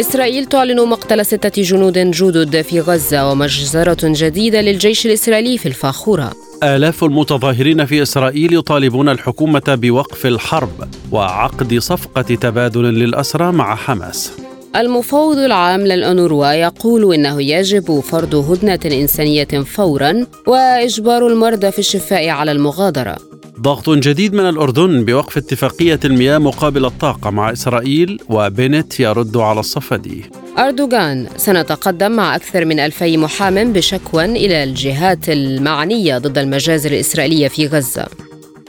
[0.00, 6.32] إسرائيل تعلن مقتل ستة جنود جدد في غزة ومجزرة جديدة للجيش الإسرائيلي في الفاخورة.
[6.62, 14.32] آلاف المتظاهرين في إسرائيل يطالبون الحكومة بوقف الحرب وعقد صفقة تبادل للأسرى مع حماس.
[14.76, 22.52] المفوض العام للأنوروا يقول إنه يجب فرض هدنة إنسانية فورا وإجبار المرضى في الشفاء على
[22.52, 23.16] المغادرة.
[23.60, 30.24] ضغط جديد من الأردن بوقف اتفاقية المياه مقابل الطاقة مع إسرائيل وبنت يرد على الصفدي.
[30.58, 37.66] أردوغان سنتقدم مع أكثر من ألفي محام بشكوى إلى الجهات المعنية ضد المجازر الإسرائيلية في
[37.66, 38.06] غزة.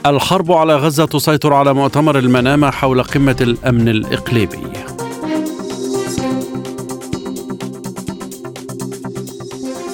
[0.06, 4.97] الحرب على غزة تسيطر على مؤتمر المنامة حول قمة الأمن الإقليمي.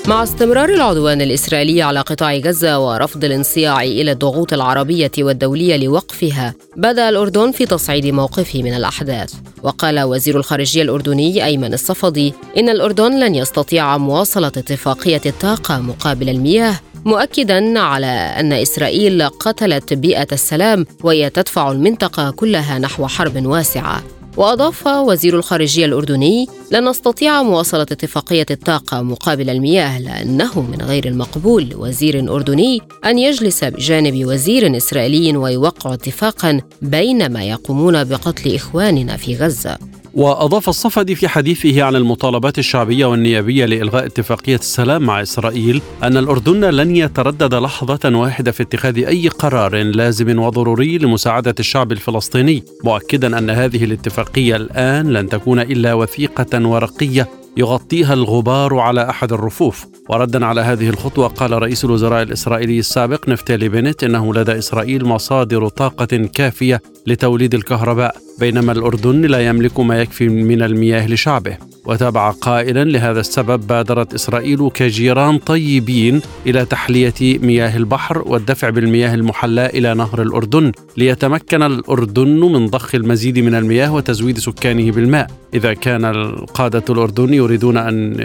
[0.09, 7.09] مع استمرار العدوان الإسرائيلي على قطاع غزة ورفض الانصياع إلى الضغوط العربية والدولية لوقفها بدأ
[7.09, 9.34] الأردن في تصعيد موقفه من الأحداث.
[9.62, 16.80] وقال وزير الخارجية الأردني أيمن الصفدي إن الأردن لن يستطيع مواصلة اتفاقية الطاقة مقابل المياه
[17.05, 24.02] مؤكدا على أن إسرائيل قتلت بيئة السلام وهي تدفع المنطقة كلها نحو حرب واسعة.
[24.37, 31.74] وأضاف وزير الخارجية الأردني لن نستطيع مواصلة اتفاقية الطاقة مقابل المياه لأنه من غير المقبول
[31.74, 39.78] وزير أردني أن يجلس بجانب وزير إسرائيلي ويوقع اتفاقا بينما يقومون بقتل إخواننا في غزة.
[40.16, 46.64] وأضاف الصفدي في حديثه عن المطالبات الشعبية والنيابية لإلغاء اتفاقية السلام مع إسرائيل أن الأردن
[46.64, 53.50] لن يتردد لحظة واحدة في اتخاذ أي قرار لازم وضروري لمساعدة الشعب الفلسطيني مؤكدا أن
[53.50, 57.43] هذه الاتفاقية الآن لن تكون إلا وثيقة ورقية.
[57.57, 59.86] يغطيها الغبار على أحد الرفوف.
[60.09, 65.68] وردا على هذه الخطوة قال رئيس الوزراء الإسرائيلي السابق نفتالي بنت إنه لدى إسرائيل مصادر
[65.68, 71.74] طاقة كافية لتوليد الكهرباء بينما الأردن لا يملك ما يكفي من المياه لشعبه.
[71.87, 79.66] وتابع قائلا لهذا السبب بادرت إسرائيل كجيران طيبين إلى تحلية مياه البحر والدفع بالمياه المحلاه
[79.66, 85.26] إلى نهر الأردن ليتمكن الأردن من ضخ المزيد من المياه وتزويد سكانه بالماء.
[85.55, 88.16] إذا كان القادة الأردن يريدون أن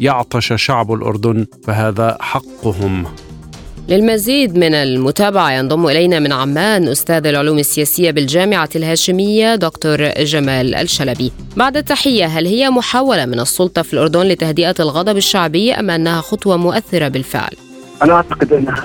[0.00, 3.04] يعطش شعب الأردن فهذا حقهم.
[3.88, 11.32] للمزيد من المتابعة ينضم إلينا من عمان أستاذ العلوم السياسية بالجامعة الهاشمية دكتور جمال الشلبي
[11.56, 16.56] بعد التحية هل هي محاولة من السلطة في الأردن لتهدئة الغضب الشعبي أم أنها خطوة
[16.56, 17.52] مؤثرة بالفعل؟
[18.02, 18.84] أنا أعتقد أنها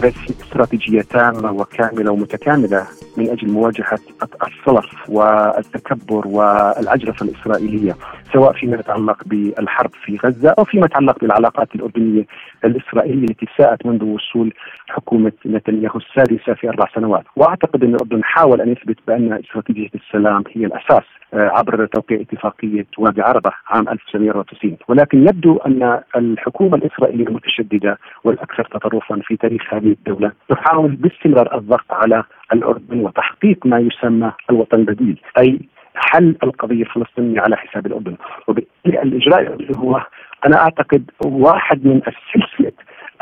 [0.54, 2.88] استراتيجية تامة وكاملة ومتكاملة
[3.18, 4.00] من أجل مواجهة
[4.48, 7.96] الصلف والتكبر والعجرفة الإسرائيلية
[8.34, 12.26] سواء فيما يتعلق بالحرب في غزة أو فيما يتعلق بالعلاقات الأردنية
[12.66, 14.54] الإسرائيلية التي ساءت منذ وصول
[14.88, 17.24] حكومة نتنياهو السادسة في أربع سنوات.
[17.36, 22.86] وأعتقد أن الأردن حاول أن يثبت بأن استراتيجية السلام هي الأساس آه، عبر توقيع اتفاقية
[22.98, 29.92] وادي عربة عام 1994 ولكن يبدو أن الحكومة الإسرائيلية المتشددة والأكثر تطرفا في تاريخ هذه
[29.92, 32.24] الدولة تحاول باستمرار الضغط على
[32.54, 35.60] الأردن وتحقيق ما يسمى الوطن البديل أي
[35.96, 38.16] حل القضية الفلسطينية على حساب الأردن.
[38.48, 40.02] وبالتالي الإجراء هو
[40.46, 42.72] أنا أعتقد واحد من السلسلة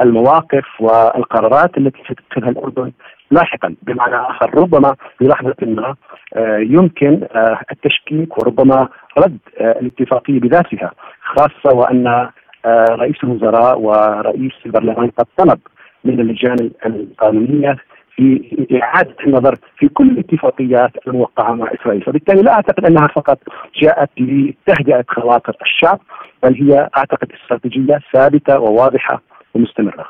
[0.01, 2.91] المواقف والقرارات التي ستتخذها الأردن
[3.32, 3.76] لاحقا.
[3.82, 5.95] بمعنى آخر ربما في لحظة ما
[6.36, 10.91] آه، يمكن آه، التشكيك وربما رد آه، الاتفاقية بذاتها
[11.24, 12.30] خاصة وأن
[12.91, 15.59] رئيس الوزراء ورئيس البرلمان قد طلب
[16.04, 17.78] من اللجان القانونية
[18.16, 22.02] في إعادة النظر في كل الاتفاقيات الموقعة مع إسرائيل.
[22.02, 23.39] فبالتالي لا أعتقد أنها فقط
[23.82, 25.99] جاءت لتهدئة خواطر الشعب
[26.43, 29.22] بل هي أعتقد استراتيجية ثابتة وواضحة
[29.54, 30.06] ومستمرة.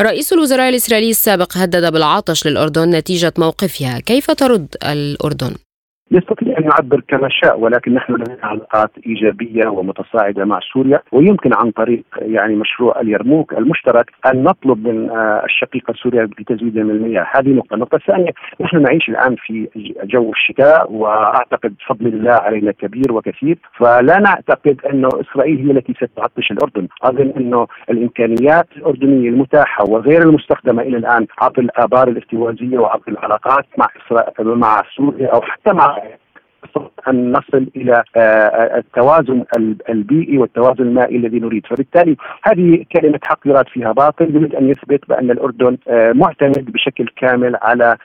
[0.00, 4.00] رئيس الوزراء الإسرائيلي السابق هدد بالعطش للأردن نتيجة موقفها.
[4.00, 5.65] كيف ترد الأردن؟
[6.10, 11.70] يستطيع أن يعبر كما شاء ولكن نحن لدينا علاقات إيجابية ومتصاعدة مع سوريا ويمكن عن
[11.70, 17.48] طريق يعني مشروع اليرموك المشترك أن نطلب من آه، الشقيقة سوريا بتزويد من المياه، هذه
[17.48, 18.30] نقطة، النقطة الثانية
[18.60, 19.68] نحن نعيش الآن في
[20.04, 26.50] جو الشتاء وأعتقد فضل الله علينا كبير وكثير فلا نعتقد انه إسرائيل هي التي ستعطش
[26.50, 33.66] الأردن، أظن انه الإمكانيات الأردنية المتاحة وغير المستخدمة إلى الآن عبر الآبار الاستوازية وعبر العلاقات
[33.78, 33.88] مع
[34.40, 35.95] مع سوريا أو حتى مع
[37.08, 39.44] أن نصل إلى آه، آه، التوازن
[39.88, 45.08] البيئي والتوازن المائي الذي نريد، فبالتالي هذه كلمة حق يراد فيها باطل يريد أن يثبت
[45.08, 47.96] بأن الأردن آه، معتمد بشكل كامل على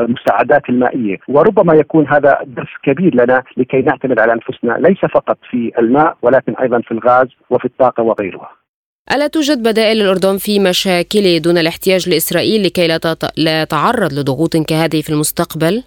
[0.00, 5.72] المساعدات المائية، وربما يكون هذا درس كبير لنا لكي نعتمد على أنفسنا ليس فقط في
[5.78, 8.50] الماء ولكن أيضا في الغاز وفي الطاقة وغيرها.
[9.12, 12.86] ألا توجد بدائل للأردن في مشاكله دون الاحتياج لإسرائيل لكي
[13.36, 15.82] لا يتعرض لضغوط كهذه في المستقبل؟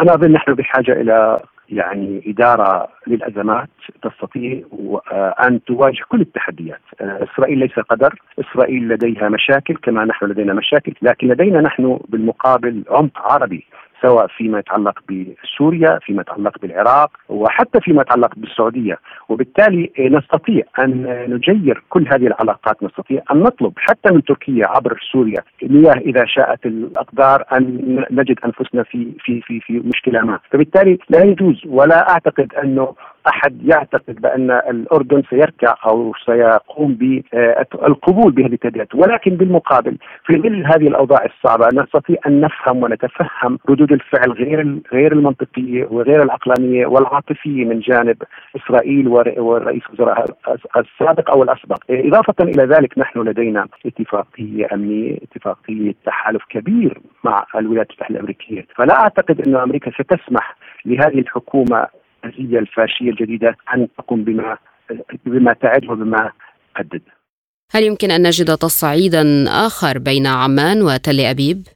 [0.00, 1.36] أنا أظن نحن بحاجة إلى
[1.68, 3.68] يعني إدارة للأزمات
[4.02, 4.62] تستطيع
[5.12, 6.80] أن تواجه كل التحديات.
[7.00, 13.32] إسرائيل ليس قدر إسرائيل لديها مشاكل كما نحن لدينا مشاكل لكن لدينا نحن بالمقابل عمق
[13.32, 13.66] عربي.
[14.02, 18.98] سواء فيما يتعلق بسوريا فيما يتعلق بالعراق وحتى فيما يتعلق بالسعودية.
[19.28, 25.42] وبالتالي نستطيع أن نجير كل هذه العلاقات نستطيع أن نطلب حتى من تركيا عبر سوريا
[25.62, 30.38] مياه إذا شاءت الأقدار أن نجد أنفسنا في في في في مشكلة ما.
[30.50, 32.94] فبالتالي لا يجوز ولا أعتقد أنه
[33.28, 39.96] أحد يعتقد بأن الأردن سيركع أو سيقوم بالقبول بهذه التهديدات ولكن بالمقابل
[40.26, 46.22] في ظل هذه الأوضاع الصعبة نستطيع أن نفهم ونتفهم ردود الفعل غير غير المنطقية وغير
[46.22, 48.16] العقلانية والعاطفية من جانب
[48.56, 50.24] إسرائيل ورئيس الوزراء
[50.76, 51.78] السابق أو الأسبق.
[51.90, 58.66] إضافة إلى ذلك نحن لدينا اتفاقية أمنية اتفاقية تحالف كبير مع الولايات المتحدة الأمريكية.
[58.76, 60.56] فلا أعتقد أن أمريكا ستسمح
[60.86, 61.86] لهذه الحكومة
[62.24, 64.58] الفاشيه الفاشية الجديدة أن تقوم بما
[65.26, 66.32] بما تعد وبما
[66.74, 67.02] تحدد.
[67.72, 71.66] هل يمكن أن نجد تصعيدا آخر بين عمان وتل أبيب؟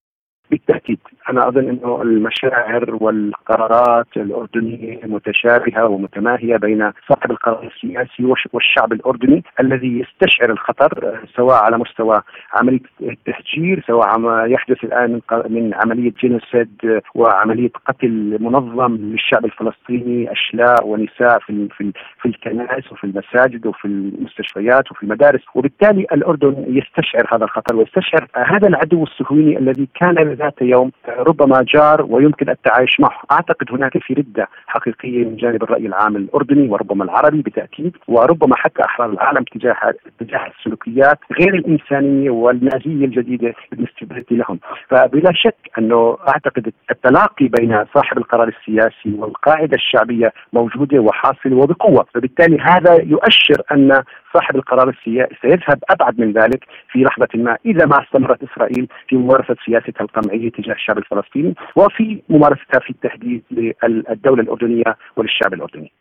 [0.51, 0.99] بالتأكيد
[1.31, 10.01] أنا أظن إنه المشاعر والقرارات الأردنية متشابهة ومتماهية بين صاحب القرار السياسي والشعب الأردني الذي
[10.01, 12.23] يستشعر الخطر سواء على مستوى
[12.53, 20.87] عملية التهجير سواء ما يحدث الآن من عملية جينوسيد وعملية قتل منظم للشعب الفلسطيني أشلاء
[20.87, 25.41] ونساء في في في الكنائس وفي المساجد وفي المستشفيات وفي المدارس.
[25.55, 32.07] وبالتالي الأردن يستشعر هذا الخطر ويستشعر هذا العدو الصهيوني الذي كان ذات يوم ربما جار
[32.09, 33.21] ويمكن التعايش معه.
[33.33, 38.85] أعتقد هناك في ردة حقيقية من جانب الرأي العام الأردني وربما العربي بالتأكيد وربما حتى
[38.85, 44.59] أحرار العالم تجاه تجاه السلوكيات غير الإنسانية والنازية الجديدة بالنسبة لهم.
[44.89, 52.07] فبلا شك أنه أعتقد التلاقي بين صاحب القرار السياسي والقاعدة الشعبية موجودة وحاصلة وبقوة.
[52.15, 54.03] فبالتالي هذا يؤشر أن
[54.35, 59.17] صاحب القرار السياسي سيذهب أبعد من ذلك في لحظة ما إذا ما استمرت إسرائيل في
[59.17, 65.93] ممارسة سياستها القمعية تجاه الشعب الفلسطيني وفي ممارستها في التهديد للدولة الأردنية وللشعب الأردني.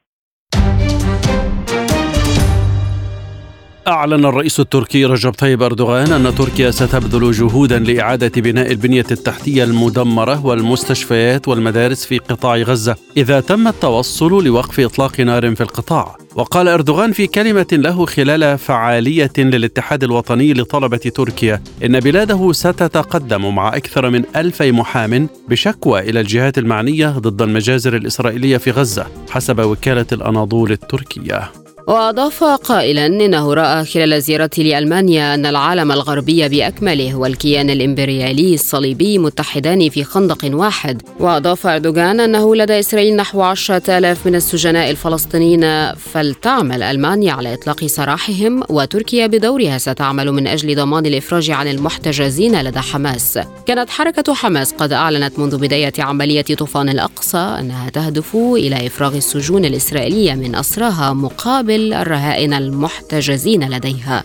[3.88, 10.46] أعلن الرئيس التركي رجب طيب أردوغان أن تركيا ستبذل جهودا لإعادة بناء البنية التحتية المدمرة
[10.46, 12.96] والمستشفيات والمدارس في قطاع غزة.
[13.18, 19.32] إذا تم التوصل لوقف إطلاق نار في القطاع وقال أردوغان في كلمة له خلال فعالية
[19.38, 26.58] للاتحاد الوطني لطلبة تركيا إن بلاده ستتقدم مع أكثر من ألف محام بشكوى إلى الجهات
[26.58, 31.65] المعنية ضد المجازر الإسرائيلية في غزة حسب وكالة الأناضول التركية.
[31.88, 39.90] وأضاف قائلا إنه رأى خلال زيارته لألمانيا أن العالم الغربي بأكمله والكيان الإمبريالي الصليبي متحدان
[39.90, 41.02] في خندق واحد.
[41.20, 47.86] وأضاف أردوغان أنه لدى إسرائيل نحو عشرة آلاف من السجناء الفلسطينيين فلتعمل ألمانيا على إطلاق
[47.86, 53.40] سراحهم وتركيا بدورها ستعمل من أجل ضمان الإفراج عن المحتجزين لدى حماس.
[53.66, 59.66] كانت حركة حماس قد أعلنت منذ بداية عملية طوفان الأقصى أنها تهدف إلى إفراغ السجون
[59.66, 64.24] الإسرائيلية من أسراها مقابل مقابل الرهائن المحتجزين لديها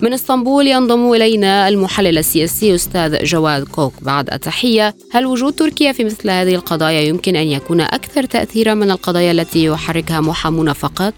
[0.00, 6.04] من اسطنبول ينضم إلينا المحلل السياسي أستاذ جواد كوك بعد التحية، هل وجود تركيا في
[6.04, 11.14] مثل هذه القضايا يمكن أن يكون أكثر تاثيرا من القضايا التي يحركها محامون فقط؟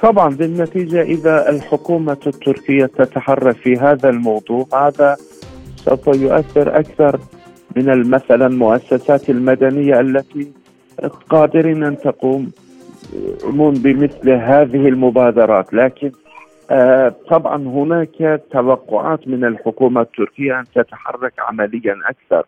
[0.00, 5.16] طبعا بالنتيجة إذا الحكومة التركية تتحرك في هذا الموضوع هذا
[5.84, 7.20] سوف يؤثر أكثر
[7.76, 10.48] من مثلا المؤسسات المدنية التي
[11.30, 12.50] قادرين أن تقوم
[13.12, 16.10] يقومون بمثل هذه المبادرات لكن
[16.70, 22.46] آه طبعا هناك توقعات من الحكومة التركية أن تتحرك عمليا أكثر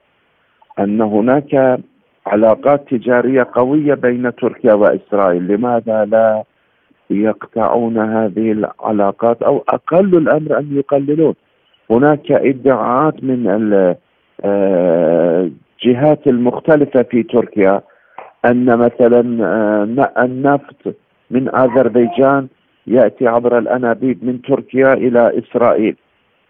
[0.78, 1.80] أن هناك
[2.26, 5.46] علاقات تجارية قوية بين تركيا وإسرائيل.
[5.46, 6.44] لماذا لا
[7.10, 11.34] يقطعون هذه العلاقات أو أقل الأمر أن يقللون؟
[11.90, 13.46] هناك ادعاءات من
[14.44, 17.80] الجهات المختلفة في تركيا
[18.44, 20.94] أن مثلا آه، النفط
[21.30, 22.48] من آذربيجان
[22.86, 25.96] يأتي عبر الأنابيب من تركيا إلى إسرائيل.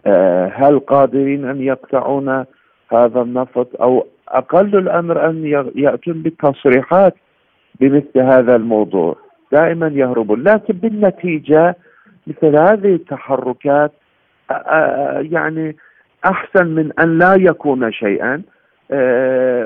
[0.07, 2.45] آه، هل قادرين أن يقطعون
[2.92, 7.14] هذا النفط أو أقل الأمر أن يأتون بالتصريحات
[7.80, 9.16] بمثل هذا الموضوع؟
[9.53, 11.76] دائما يهربون لكن بالنتيجة
[12.26, 13.92] مثل هذه التحركات
[14.51, 15.76] آه، يعني
[16.24, 18.42] أحسن من أن لا يكون شيئا.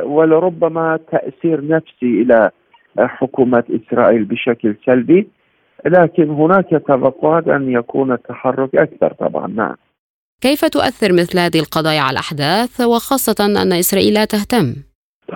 [0.04, 2.50] ولربما تأثير نفسي إلى
[2.98, 5.28] حكومة إسرائيل بشكل سلبي
[5.86, 9.76] لكن هناك توقعات أن يكون التحرك أكثر طبعا نعم
[10.40, 14.74] كيف تؤثر مثل هذه القضايا على الأحداث وخاصة أن إسرائيل لا تهتم؟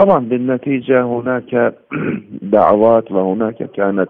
[0.01, 1.75] طبعا بالنتيجة هناك
[2.57, 4.09] دعوات وهناك كانت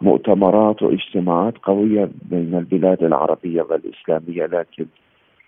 [0.00, 4.86] مؤتمرات واجتماعات قوية بين البلاد العربية والإسلامية لكن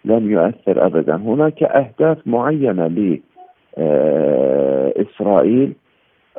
[0.04, 2.88] لم يؤثر أبدا هناك أهداف معينة
[3.76, 5.72] لإسرائيل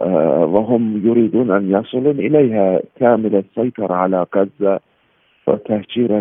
[0.02, 4.80] آه، وهم يريدون أن يصلوا إليها كامل السيطرة على غزة
[5.48, 6.20] وتهجير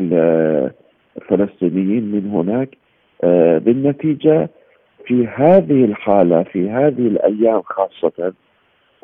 [1.19, 2.69] الفلسطينيين من هناك.
[3.25, 4.49] آه، بالنتيجة
[5.07, 8.33] في هذه الحالة في هذه الأيام خاصة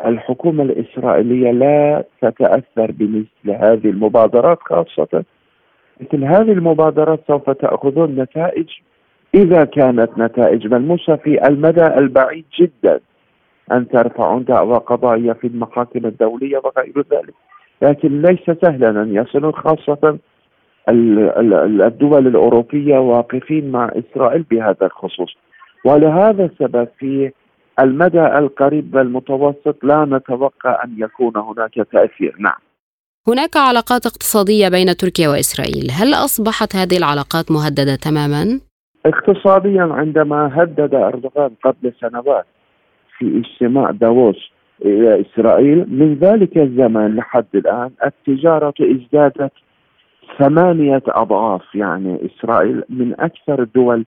[0.06, 5.24] الحكومة الإسرائيلية لا تتأثر بمثل هذه المبادرات خاصة
[6.00, 8.68] مثل هذه المبادرات سوف تأخذون نتائج
[9.34, 13.00] إذا كانت نتائج ملموسة في المدى البعيد جدا
[13.72, 17.34] أن ترفعون دعوى قضائية في المحاكم الدولية وغير ذلك.
[17.82, 20.18] لكن ليس سهلا أن يصلوا خاصة
[20.88, 25.36] الدول الأوروبية واقفين مع إسرائيل بهذا الخصوص.
[25.84, 27.32] ولهذا السبب في
[27.80, 32.36] المدى القريب والمتوسط لا نتوقع أن يكون هناك تأثير.
[32.38, 32.60] نعم.
[33.28, 35.90] هناك علاقات اقتصادية بين تركيا وإسرائيل.
[35.90, 38.60] هل أصبحت هذه العلاقات مهددة تماما؟
[39.06, 42.46] اقتصاديا عندما هدد أردوغان قبل سنوات
[43.18, 44.50] في اجتماع داووس
[44.84, 49.52] إلى إسرائيل من ذلك الزمن لحد الآن التجارة ازدادت
[50.38, 51.74] ثمانية أضعاف.
[51.74, 54.04] يعني إسرائيل من أكثر الدول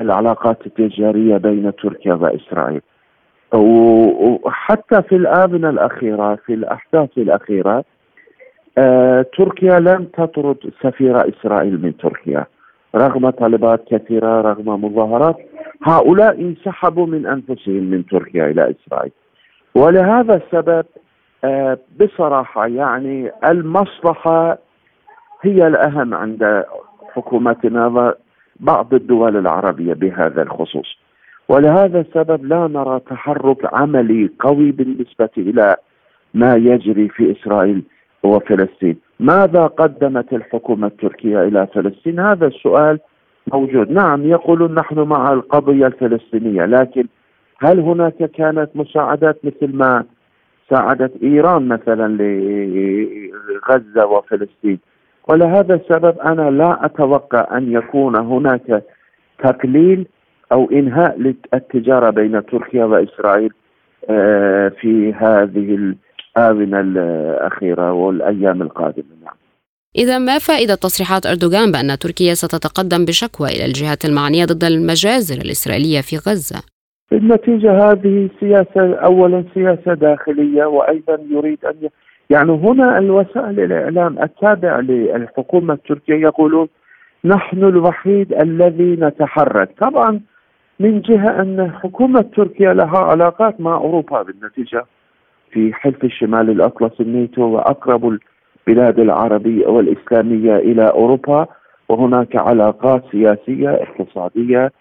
[0.00, 2.80] العلاقات التجارية بين تركيا وإسرائيل.
[3.54, 7.84] وحتى في الآونة الأخيرة في الأحداث الأخيرة
[8.78, 12.46] آه تركيا لم تطرد سفير إسرائيل من تركيا.
[12.94, 15.36] رغم طلبات كثيرة رغم مظاهرات
[15.82, 19.12] هؤلاء انسحبوا من أنفسهم من تركيا إلى إسرائيل.
[19.74, 20.84] ولهذا السبب
[21.44, 24.58] آه بصراحة يعني المصلحة
[25.42, 26.64] هي الأهم عند
[27.14, 30.98] حكومتنا وبعض الدول العربية بهذا الخصوص.
[31.48, 35.76] ولهذا السبب لا نرى تحرك عملي قوي بالنسبة إلى
[36.34, 37.82] ما يجري في إسرائيل
[38.22, 38.96] وفلسطين.
[39.22, 42.98] ماذا قدمت الحكومة التركية إلى فلسطين؟ هذا السؤال
[43.52, 43.90] موجود.
[43.90, 47.06] نعم يقولون نحن مع القضية الفلسطينية لكن
[47.58, 50.04] هل هناك كانت مساعدات مثل ما
[50.70, 52.16] ساعدت إيران مثلا
[53.68, 54.78] لغزة وفلسطين؟
[55.28, 58.82] ولهذا السبب أنا لا أتوقع أن يكون هناك
[59.38, 60.06] تقليل
[60.52, 63.52] أو إنهاء للتجارة بين تركيا وإسرائيل
[64.10, 65.94] آه، في هذه
[66.36, 69.34] الآونة الأخيرة والأيام القادمة نعم.
[69.98, 76.00] إذا ما فائدة تصريحات أردوغان بأن تركيا ستتقدم بشكوى إلى الجهات المعنية ضد المجازر الإسرائيلية
[76.00, 76.62] في غزة؟
[77.12, 81.88] النتيجة هذه سياسة أولا سياسة داخلية وأيضا يريد أن
[82.30, 86.68] يعني هنا الوسائل الإعلام التابعة للحكومة التركية يقولون
[87.24, 90.20] نحن الوحيد الذي نتحرك طبعا
[90.80, 94.84] من جهة أن حكومة تركيا لها علاقات مع أوروبا بالنتيجة
[95.52, 98.18] في حلف الشمال الأطلسي الناتو وأقرب
[98.68, 101.46] البلاد العربية والإسلامية إلى أوروبا
[101.88, 104.72] وهناك علاقات سياسية اقتصادية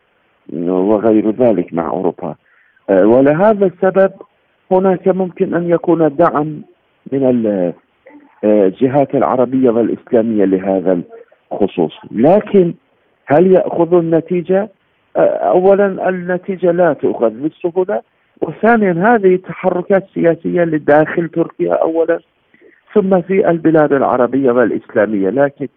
[0.63, 2.35] وغير ذلك مع أوروبا.
[2.89, 4.11] آه، ولهذا السبب
[4.71, 6.61] هناك ممكن أن يكون دعم
[7.11, 7.53] من
[8.43, 11.01] الجهات العربية والإسلامية لهذا
[11.51, 11.93] الخصوص.
[12.11, 12.73] لكن
[13.25, 14.69] هل يأخذ النتيجة؟
[15.17, 18.01] اولا النتيجة لا تؤخذ بالسهولة
[18.41, 22.19] وثانيا هذه تحركات سياسية لداخل تركيا اولا
[22.93, 25.29] ثم في البلاد العربية والإسلامية.
[25.29, 25.67] لكن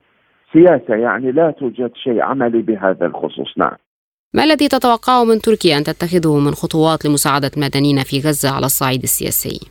[0.53, 3.59] سياسة يعني لا توجد شيء عملي بهذا الخصوص.
[3.59, 3.77] نعم.
[4.35, 9.03] ما الذي تتوقعه من تركيا أن تتخذه من خطوات لمساعدة المدنيين في غزة على الصعيد
[9.03, 9.71] السياسي؟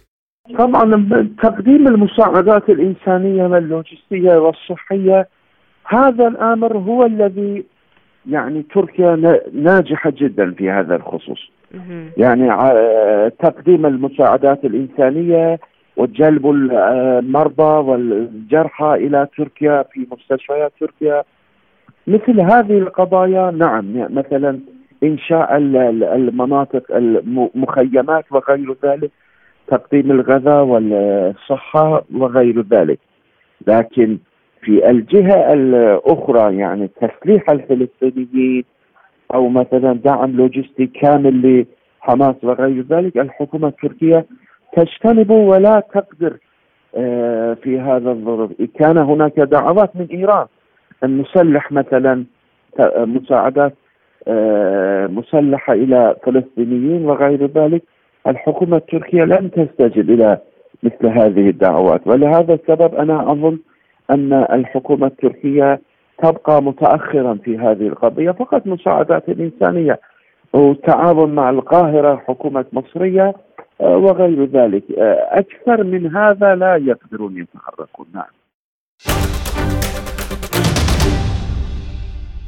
[0.60, 1.08] طبعا
[1.44, 5.28] تقديم المساعدات الإنسانية واللوجستية والصحية
[5.86, 7.66] هذا الأمر هو الذي
[8.30, 11.40] يعني تركيا ناجحة جدا في هذا الخصوص.
[12.18, 12.48] يعني
[13.30, 15.60] تقديم المساعدات الإنسانية
[15.98, 21.24] وجلب المرضى والجرحى إلى تركيا في مستشفيات تركيا.
[22.08, 24.60] مثل هذه القضايا نعم مثلا
[25.04, 29.12] إنشاء المناطق المخيمات وغير ذلك
[29.68, 33.00] تقديم الغذاء والصحة وغير ذلك.
[33.68, 34.18] لكن
[34.62, 38.64] في الجهة الأخرى يعني تسليح الفلسطينيين
[39.34, 41.66] أو مثلا دعم لوجستي كامل
[42.02, 44.26] لحماس وغير ذلك الحكومة التركية
[44.78, 46.38] تجتنب ولا تقدر
[46.96, 50.46] آه، في هذا الظرف كان هناك دعوات من إيران
[51.04, 52.26] أن نسلح مثلا
[52.98, 53.74] مساعدات
[54.28, 57.84] آه، مسلحة إلى فلسطينيين وغير ذلك.
[58.28, 60.38] الحكومة التركية لم تستجب إلى
[60.84, 62.08] مثل هذه الدعوات.
[62.08, 63.60] ولهذا السبب أنا أظن
[64.12, 65.82] أن الحكومة التركية
[66.18, 70.00] تبقى متاخرا في هذه القضية فقط مساعدات الإنسانية
[70.54, 73.34] وتعاون مع القاهرة حكومة مصرية
[73.82, 74.84] آه، وغير ذلك.
[74.98, 78.06] آه، أكثر من هذا لا يقدرون يتحركون.
[78.14, 79.33] نعم.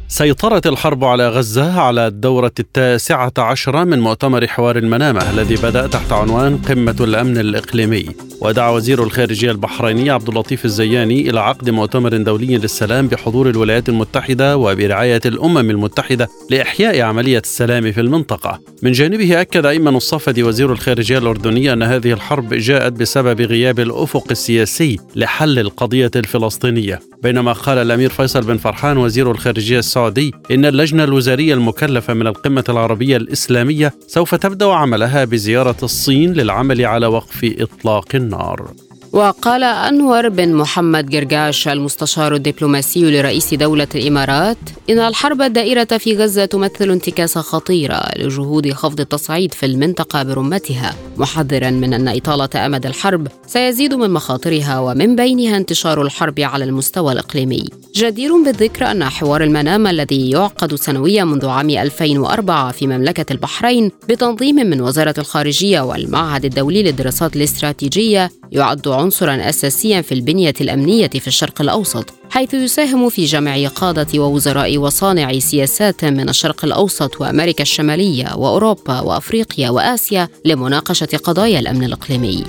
[0.07, 6.11] سيطرت الحرب على غزة على الدورة التاسعة عشرة من مؤتمر حوار المنامة الذي بدأ تحت
[6.11, 8.05] عنوان قمة الأمن الإقليمي.
[8.41, 14.57] ودعا وزير الخارجية البحريني عبد اللطيف الزياني إلى عقد مؤتمر دولي للسلام بحضور الولايات المتحدة
[14.57, 18.59] وبرعاية الأمم المتحدة لإحياء عملية السلام في المنطقة.
[18.83, 24.27] من جانبه أكد أيمن الصفدي وزير الخارجية الأردني أن هذه الحرب جاءت بسبب غياب الأفق
[24.31, 26.99] السياسي لحل القضية الفلسطينية.
[27.23, 32.63] بينما قال الأمير فيصل بن فرحان وزير الخارجية السعودي إن اللجنة الوزارية المكلفة من القمة
[32.69, 38.71] العربية الإسلامية سوف تبدأ عملها بزيارة الصين للعمل على وقف إطلاق النار.
[39.15, 44.57] وقال أنور بن محمد جرجاش المستشار الدبلوماسي لرئيس دولة الإمارات
[44.89, 50.95] إن الحرب الدائرة في غزة تمثل انتكاسة خطيرة لجهود خفض التصعيد في المنطقة برمتها.
[51.17, 57.13] محذرا من أن إطالة أمد الحرب سيزيد من مخاطرها ومن بينها انتشار الحرب على المستوى
[57.13, 57.65] الإقليمي.
[57.95, 64.55] جدير بالذكر أن حوار المنام الذي يعقد سنويا منذ عام 2004 في مملكة البحرين بتنظيم
[64.55, 71.61] من وزارة الخارجية والمعهد الدولي للدراسات الاستراتيجية يعد عنصرا اساسيا في البنية الأمنية في الشرق
[71.61, 78.99] الأوسط حيث يساهم في جمع قادة ووزراء وصانع سياسات من الشرق الأوسط وأمريكا الشمالية وأوروبا
[78.99, 82.43] وأفريقيا وآسيا لمناقشة قضايا الأمن الإقليمي.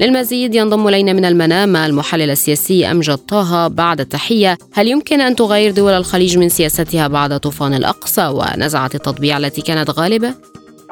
[0.00, 3.68] للمزيد ينضم إلينا من المنامه المحلل السياسي أمجد طه.
[3.68, 9.36] بعد التحية هل يمكن أن تغير دول الخليج من سياستها بعد طوفان الأقصى ونزعة التطبيع
[9.36, 10.34] التي كانت غالبة؟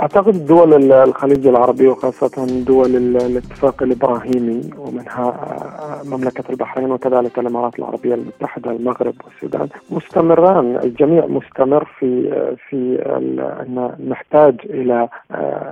[0.01, 5.35] أعتقد دول الخليج العربي وخاصة دول الاتفاق الإبراهيمي ومنها
[6.05, 12.31] مملكة البحرين وكذلك الإمارات العربية المتحدة المغرب والسودان مستمران الجميع مستمر في
[12.69, 13.03] في
[13.67, 15.09] إن نحتاج إلى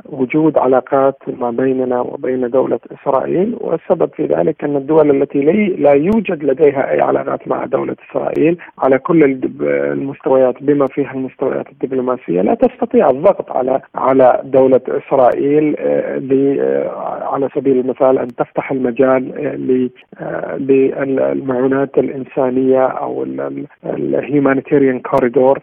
[0.06, 5.38] وجود علاقات ما بيننا وبين دولة إسرائيل والسبب في ذلك إن الدول التي
[5.78, 12.42] لا يوجد لديها أي علاقات مع دولة إسرائيل على كل المستويات بما فيها المستويات الدبلوماسية
[12.42, 16.88] لا تستطيع الضغط على على على دولة إسرائيل آه، آه،
[17.32, 19.32] على سبيل المثال أن تفتح المجال
[20.20, 23.26] آه، للمعونات الإنسانية أو
[23.84, 25.58] الهيومانيتيريان كوريدور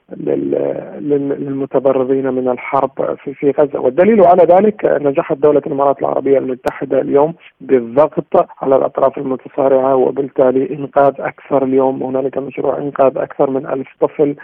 [1.00, 3.80] للمتضررين من الحرب في غزة.
[3.80, 11.14] والدليل على ذلك نجحت دولة الإمارات العربية المتحدة اليوم بالضغط على الأطراف المتصارعة وبالتالي إنقاذ
[11.20, 14.36] أكثر اليوم هنالك مشروع إنقاذ أكثر من ألف طفل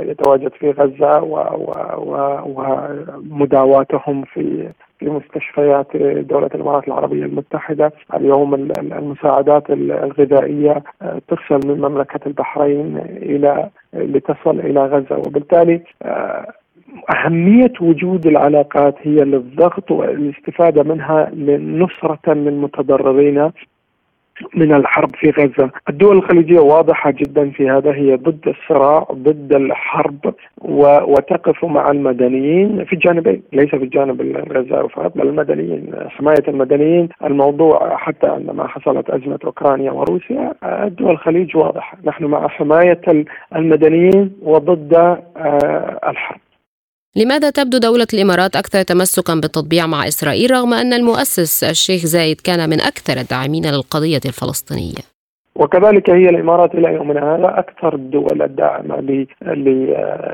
[0.00, 1.22] يتواجد في غزة
[2.46, 5.96] ومدى مداواتهم في في مستشفيات
[6.26, 7.92] دولة الإمارات العربية المتحدة.
[8.14, 15.16] اليوم المساعدات الغذائية آه، ترسل من مملكة البحرين إلى لتصل إلى غزة.
[15.16, 16.52] وبالتالي آه،
[17.16, 23.50] أهمية وجود العلاقات هي للضغط والاستفادة منها لنصرة للمتضررين.
[24.54, 25.70] من الحرب في غزة.
[25.88, 32.92] الدول الخليجية واضحة جدا في هذا هي ضد الصراع ضد الحرب وتقف مع المدنيين في
[32.92, 37.08] الجانبين ليس في الجانب الغزاوي فقط بل المدنيين حماية المدنيين.
[37.24, 41.98] الموضوع حتى عندما حصلت أزمة أوكرانيا وروسيا الدول الخليج واضحة.
[42.04, 43.00] نحن مع حماية
[43.56, 46.40] المدنيين وضد آه، الحرب.
[47.16, 52.70] لماذا تبدو دولة الإمارات أكثر تمسكا بالتطبيع مع إسرائيل رغم أن المؤسس الشيخ زايد كان
[52.70, 55.13] من أكثر الداعمين للقضية الفلسطينية؟
[55.56, 59.00] وكذلك هي الإمارات إلى يومنا هذا أكثر الدول الداعمة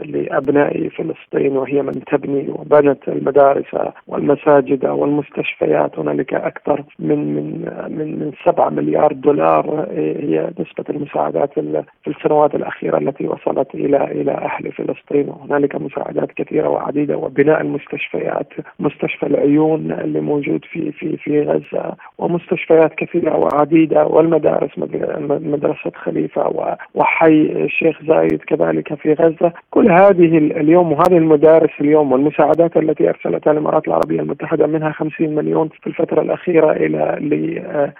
[0.04, 3.66] لأبناء فلسطين وهي من تبني وبنت المدارس
[4.06, 5.98] والمساجد والمستشفيات.
[5.98, 7.44] هنالك أكثر من من
[7.88, 14.32] من من 7 مليار دولار هي نسبة المساعدات في السنوات الأخيرة التي وصلت إلى إلى
[14.32, 15.28] أهل فلسطين.
[15.28, 18.48] وهنالك مساعدات كثيرة وعديدة وبناء المستشفيات
[18.80, 24.78] مستشفى العيون اللي موجود في في في غزة ومستشفيات كثيرة وعديدة والمدارس
[25.18, 29.52] مدرسة خليفة وحي الشيخ زايد كذلك في غزة.
[29.70, 35.68] كل هذه اليوم وهذه المدارس اليوم والمساعدات التي أرسلتها الإمارات العربية المتحدة منها 50 مليون
[35.68, 37.18] في الفترة الأخيرة إلى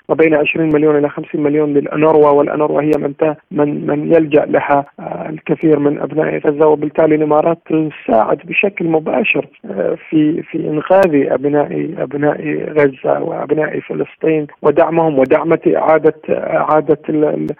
[0.08, 3.14] ما بين 20 مليون إلى 50 مليون للأنوروا والأنوروا هي من
[3.50, 6.66] من من يلجأ لها آه، الكثير من أبناء غزة.
[6.66, 15.18] وبالتالي الإمارات تساعد بشكل مباشر آه، في في إنقاذ أبناء أبناء غزة وأبناء فلسطين ودعمهم
[15.18, 16.99] ودعمة إعادة إعادة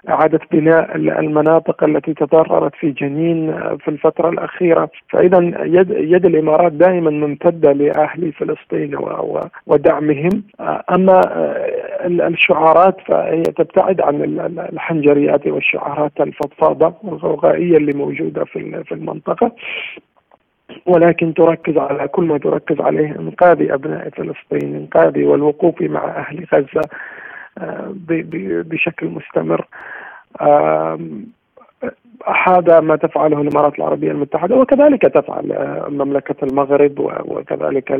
[0.09, 4.91] إعادة بناء المناطق التي تضررت في جنين في الفترة الأخيرة.
[5.09, 8.97] فإذا يد, يد الإمارات دائما ممتدة لأهل فلسطين
[9.67, 10.43] ودعمهم.
[10.91, 11.21] أما
[12.05, 14.41] الشعارات فهي تبتعد عن
[14.73, 19.53] الحنجريات والشعارات الفضفاضة والغوغائيه اللي موجودة في المنطقة.
[20.87, 26.81] ولكن تركز على كل ما تركز عليه إنقاذ أبناء فلسطين إنقاذ والوقوف مع أهل غزة.
[26.81, 27.20] آه،
[28.71, 29.67] بشكل مستمر.
[32.27, 37.93] هذا ما تفعله الإمارات العربية المتحدة وكذلك تفعل آه، مملكة المغرب وكذلك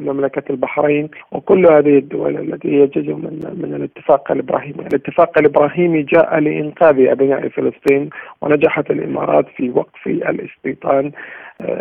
[0.00, 6.38] مملكة البحرين وكل هذه الدول التي هي جزء من من الاتفاق الإبراهيمي، الاتفاق الإبراهيمي جاء
[6.38, 11.12] لإنقاذ أبناء فلسطين ونجحت الإمارات في وقف الاستيطان.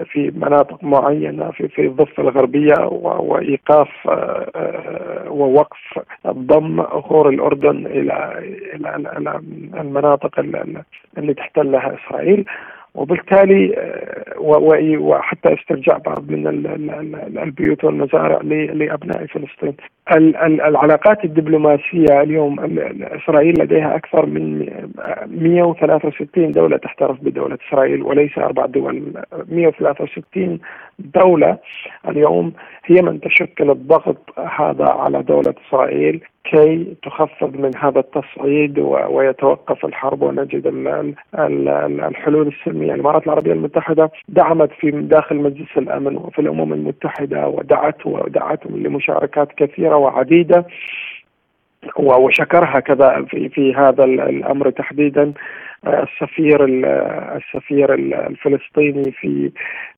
[0.06, 8.34] في مناطق معينة في في الضفة الغربية وإيقاف آه، ووقف ضم اخور الأردن إلى
[8.74, 9.42] إلى
[9.80, 10.40] المناطق
[11.18, 12.46] اللي تحتلها إسرائيل.
[12.96, 16.48] وبالتالي آه، وحتى استرجاع بعض من
[17.38, 18.40] البيوت والمزارع
[18.74, 19.74] لأبناء فلسطين.
[20.12, 22.60] العلاقات الدبلوماسية اليوم
[23.02, 24.70] إسرائيل لديها أكثر من
[25.28, 29.14] 163 دولة تحترف بدولة إسرائيل وليس أربع دول
[29.50, 30.60] 163
[31.00, 31.58] دولة
[32.10, 32.54] اليوم
[32.86, 38.80] هي من تشكل الضغط هذا على دولة إسرائيل كي تخفض من هذا التصعيد
[39.10, 40.68] ويتوقف الحرب ونجد
[41.36, 48.84] الحلول السلمية، الإمارات العربية المتحدة دعمت في داخل مجلس الأمن وفي الأمم المتحدة ودعته ودعتهم
[48.84, 50.66] لمشاركات كثيرة وعديدة
[51.98, 55.34] وشكرها كذا في في هذا الأمر تحديدا.
[55.88, 56.66] السفير
[57.36, 59.52] السفير الفلسطيني في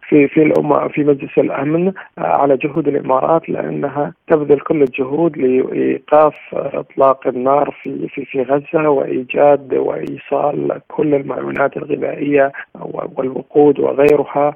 [0.10, 7.28] في في الأمة في مجلس الأمن على جهود الإمارات لأنها تبذل كل الجهود لإيقاف إطلاق
[7.28, 12.52] النار في في في غزة وإيجاد وإيصال كل المعونات الغذائية
[13.16, 14.56] والوقود وغيرها.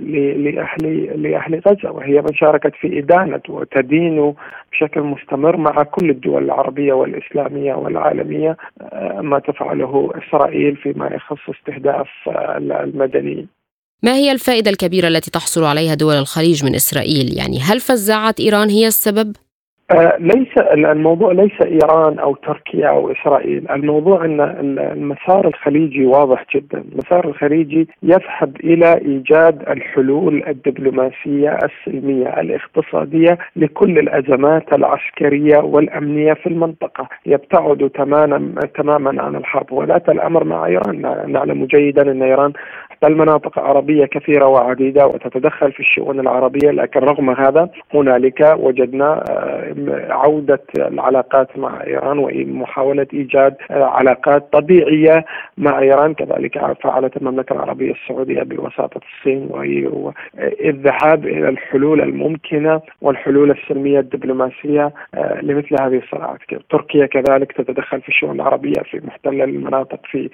[0.00, 0.82] لأهل
[1.22, 4.34] لأهل غزة وهي من شاركت في إدانة وتدين
[4.72, 12.08] بشكل مستمر مع كل الدول العربية والإسلامية والعالمية آه، ما تفعله إسرائيل فيما يخص استهداف
[12.56, 13.48] المدنيين
[14.02, 18.70] ما هي الفائدة الكبيرة التي تحصل عليها دول الخليج من إسرائيل؟ يعني هل فزاعة إيران
[18.70, 19.36] هي السبب؟
[19.90, 24.40] آه، ليس الموضوع ليس إيران أو تركيا أو إسرائيل، الموضوع أن
[24.78, 34.72] المسار الخليجي واضح جدا، المسار الخليجي يذهب إلى إيجاد الحلول الدبلوماسية السلمية الاقتصادية لكل الأزمات
[34.72, 41.00] العسكرية والأمنية في المنطقة، يبتعد تماما تماما عن الحرب، وذات الأمر مع إيران،
[41.32, 42.52] نعلم جيدا أن إيران
[43.00, 50.12] تحتل مناطق عربية كثيرة وعديدة وتتدخل في الشؤون العربية، لكن رغم هذا هنالك وجدنا آه،
[50.12, 55.24] عودة العلاقات مع إيران ومحاولة إيجاد علاقات طبيعية
[55.58, 56.14] مع إيران.
[56.14, 65.40] كذلك فعلت المملكة العربية السعودية بوساطة الصين والذهاب إلى الحلول الممكنة والحلول السلمية الدبلوماسية آه،
[65.42, 66.38] لمثل هذه الصراعات
[66.70, 70.30] تركيا كذلك تتدخل في الشؤون العربية في محتل المناطق في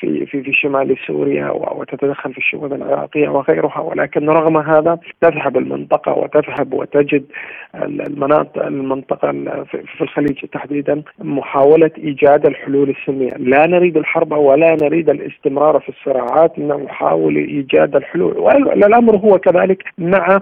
[0.00, 6.12] في في في شمال سوريا وتتدخل في الشؤون العراقية وغيرها ولكن رغم هذا تذهب المنطقة
[6.12, 7.24] وتذهب وتجد
[7.74, 9.32] المناطق المنطقة
[9.72, 16.58] في الخليج تحديدا محاولة إيجاد الحلول السلمية لا نريد الحرب ولا نريد الاستمرار في الصراعات
[16.58, 18.38] نحاول إيجاد الحلول.
[18.38, 20.40] والأمر هو كذلك مع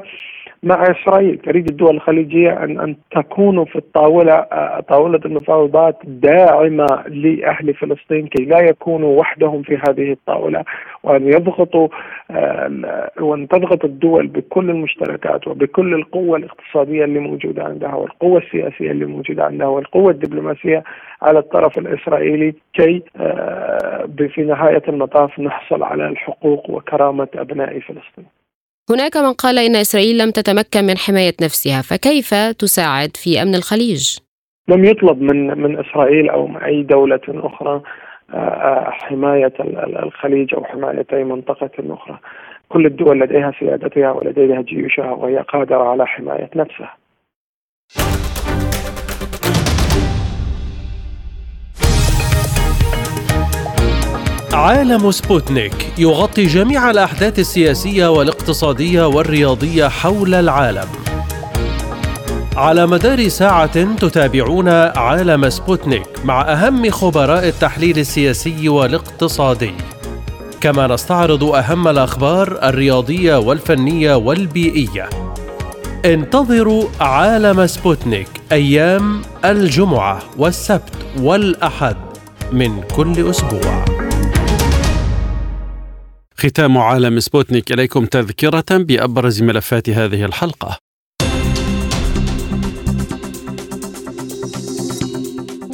[0.64, 7.74] مع إسرائيل تريد الدول الخليجية ان أن تكون في الطاولة آه، طاولة المفاوضات داعمة لأهل
[7.74, 10.64] فلسطين كي لا يكونوا وحدهم في هذه الطاولة
[11.02, 11.88] وأن يضغطوا
[12.30, 19.04] آه، وأن تضغط الدول بكل المشتركات وبكل القوة الاقتصادية اللي موجودة عندها والقوة السياسية اللي
[19.04, 20.84] موجودة عندها والقوة الدبلوماسية
[21.22, 28.43] على الطرف الإسرائيلي كي آه، في نهاية المطاف نحصل على الحقوق وكرامة أبناء فلسطين.
[28.90, 34.18] هناك من قال إن إسرائيل لم تتمكن من حماية نفسها فكيف تساعد في أمن الخليج؟
[34.68, 37.82] لم يطلب من من إسرائيل أو من أي دولة أخرى
[38.30, 39.52] آه، آه، حماية
[40.02, 42.18] الخليج أو حماية أي منطقة أخرى
[42.68, 46.96] كل الدول لديها سيادتها ولديها جيوشها وهي قادرة على حماية نفسها
[54.54, 60.88] عالم سبوتنيك يغطي جميع الأحداث السياسية والاقتصادية والرياضية حول العالم.
[62.56, 69.74] على مدار ساعة تتابعون عالم سبوتنيك مع أهم خبراء التحليل السياسي والاقتصادي.
[70.60, 75.08] كما نستعرض أهم الأخبار الرياضية والفنية والبيئية.
[76.04, 81.96] انتظروا عالم سبوتنيك أيام الجمعة والسبت والأحد
[82.52, 83.93] من كل أسبوع.
[86.44, 90.78] ختام عالم سبوتنيك إليكم تذكرة بأبرز ملفات هذه الحلقة.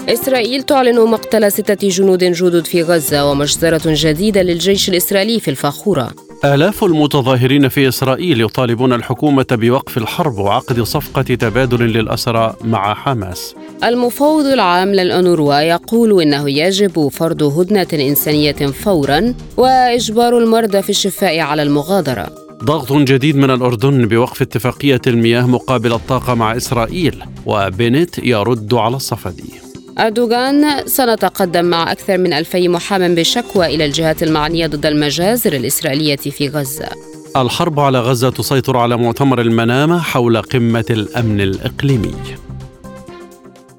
[0.08, 6.29] إسرائيل تعلن مقتل ستة جنود جدد في غزة ومجزرة جديدة للجيش الإسرائيلي في الفاخورة.
[6.44, 13.54] آلاف المتظاهرين في إسرائيل يطالبون الحكومة بوقف الحرب وعقد صفقة تبادل للأسرى مع حماس.
[13.84, 21.62] المفوض العام للأنوروا يقول إنه يجب فرض هدنة إنسانية فورا وإجبار المرضى في الشفاء على
[21.62, 22.28] المغادرة.
[22.64, 29.69] ضغط جديد من الأردن بوقف اتفاقية المياه مقابل الطاقة مع إسرائيل وبنت يرد على الصفدي.
[30.00, 36.48] أردوغان سنتقدم مع أكثر من ألفي محام بشكوى إلى الجهات المعنية ضد المجازر الإسرائيلية في
[36.48, 36.88] غزة.
[37.36, 42.14] الحرب على غزة تسيطر على مؤتمر المنامة حول قمة الأمن الإقليمي.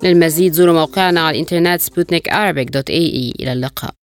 [0.03, 2.29] للمزيد زوروا موقعنا على الإنترنت سبوتنيك
[3.39, 4.00] إلى اللقاء.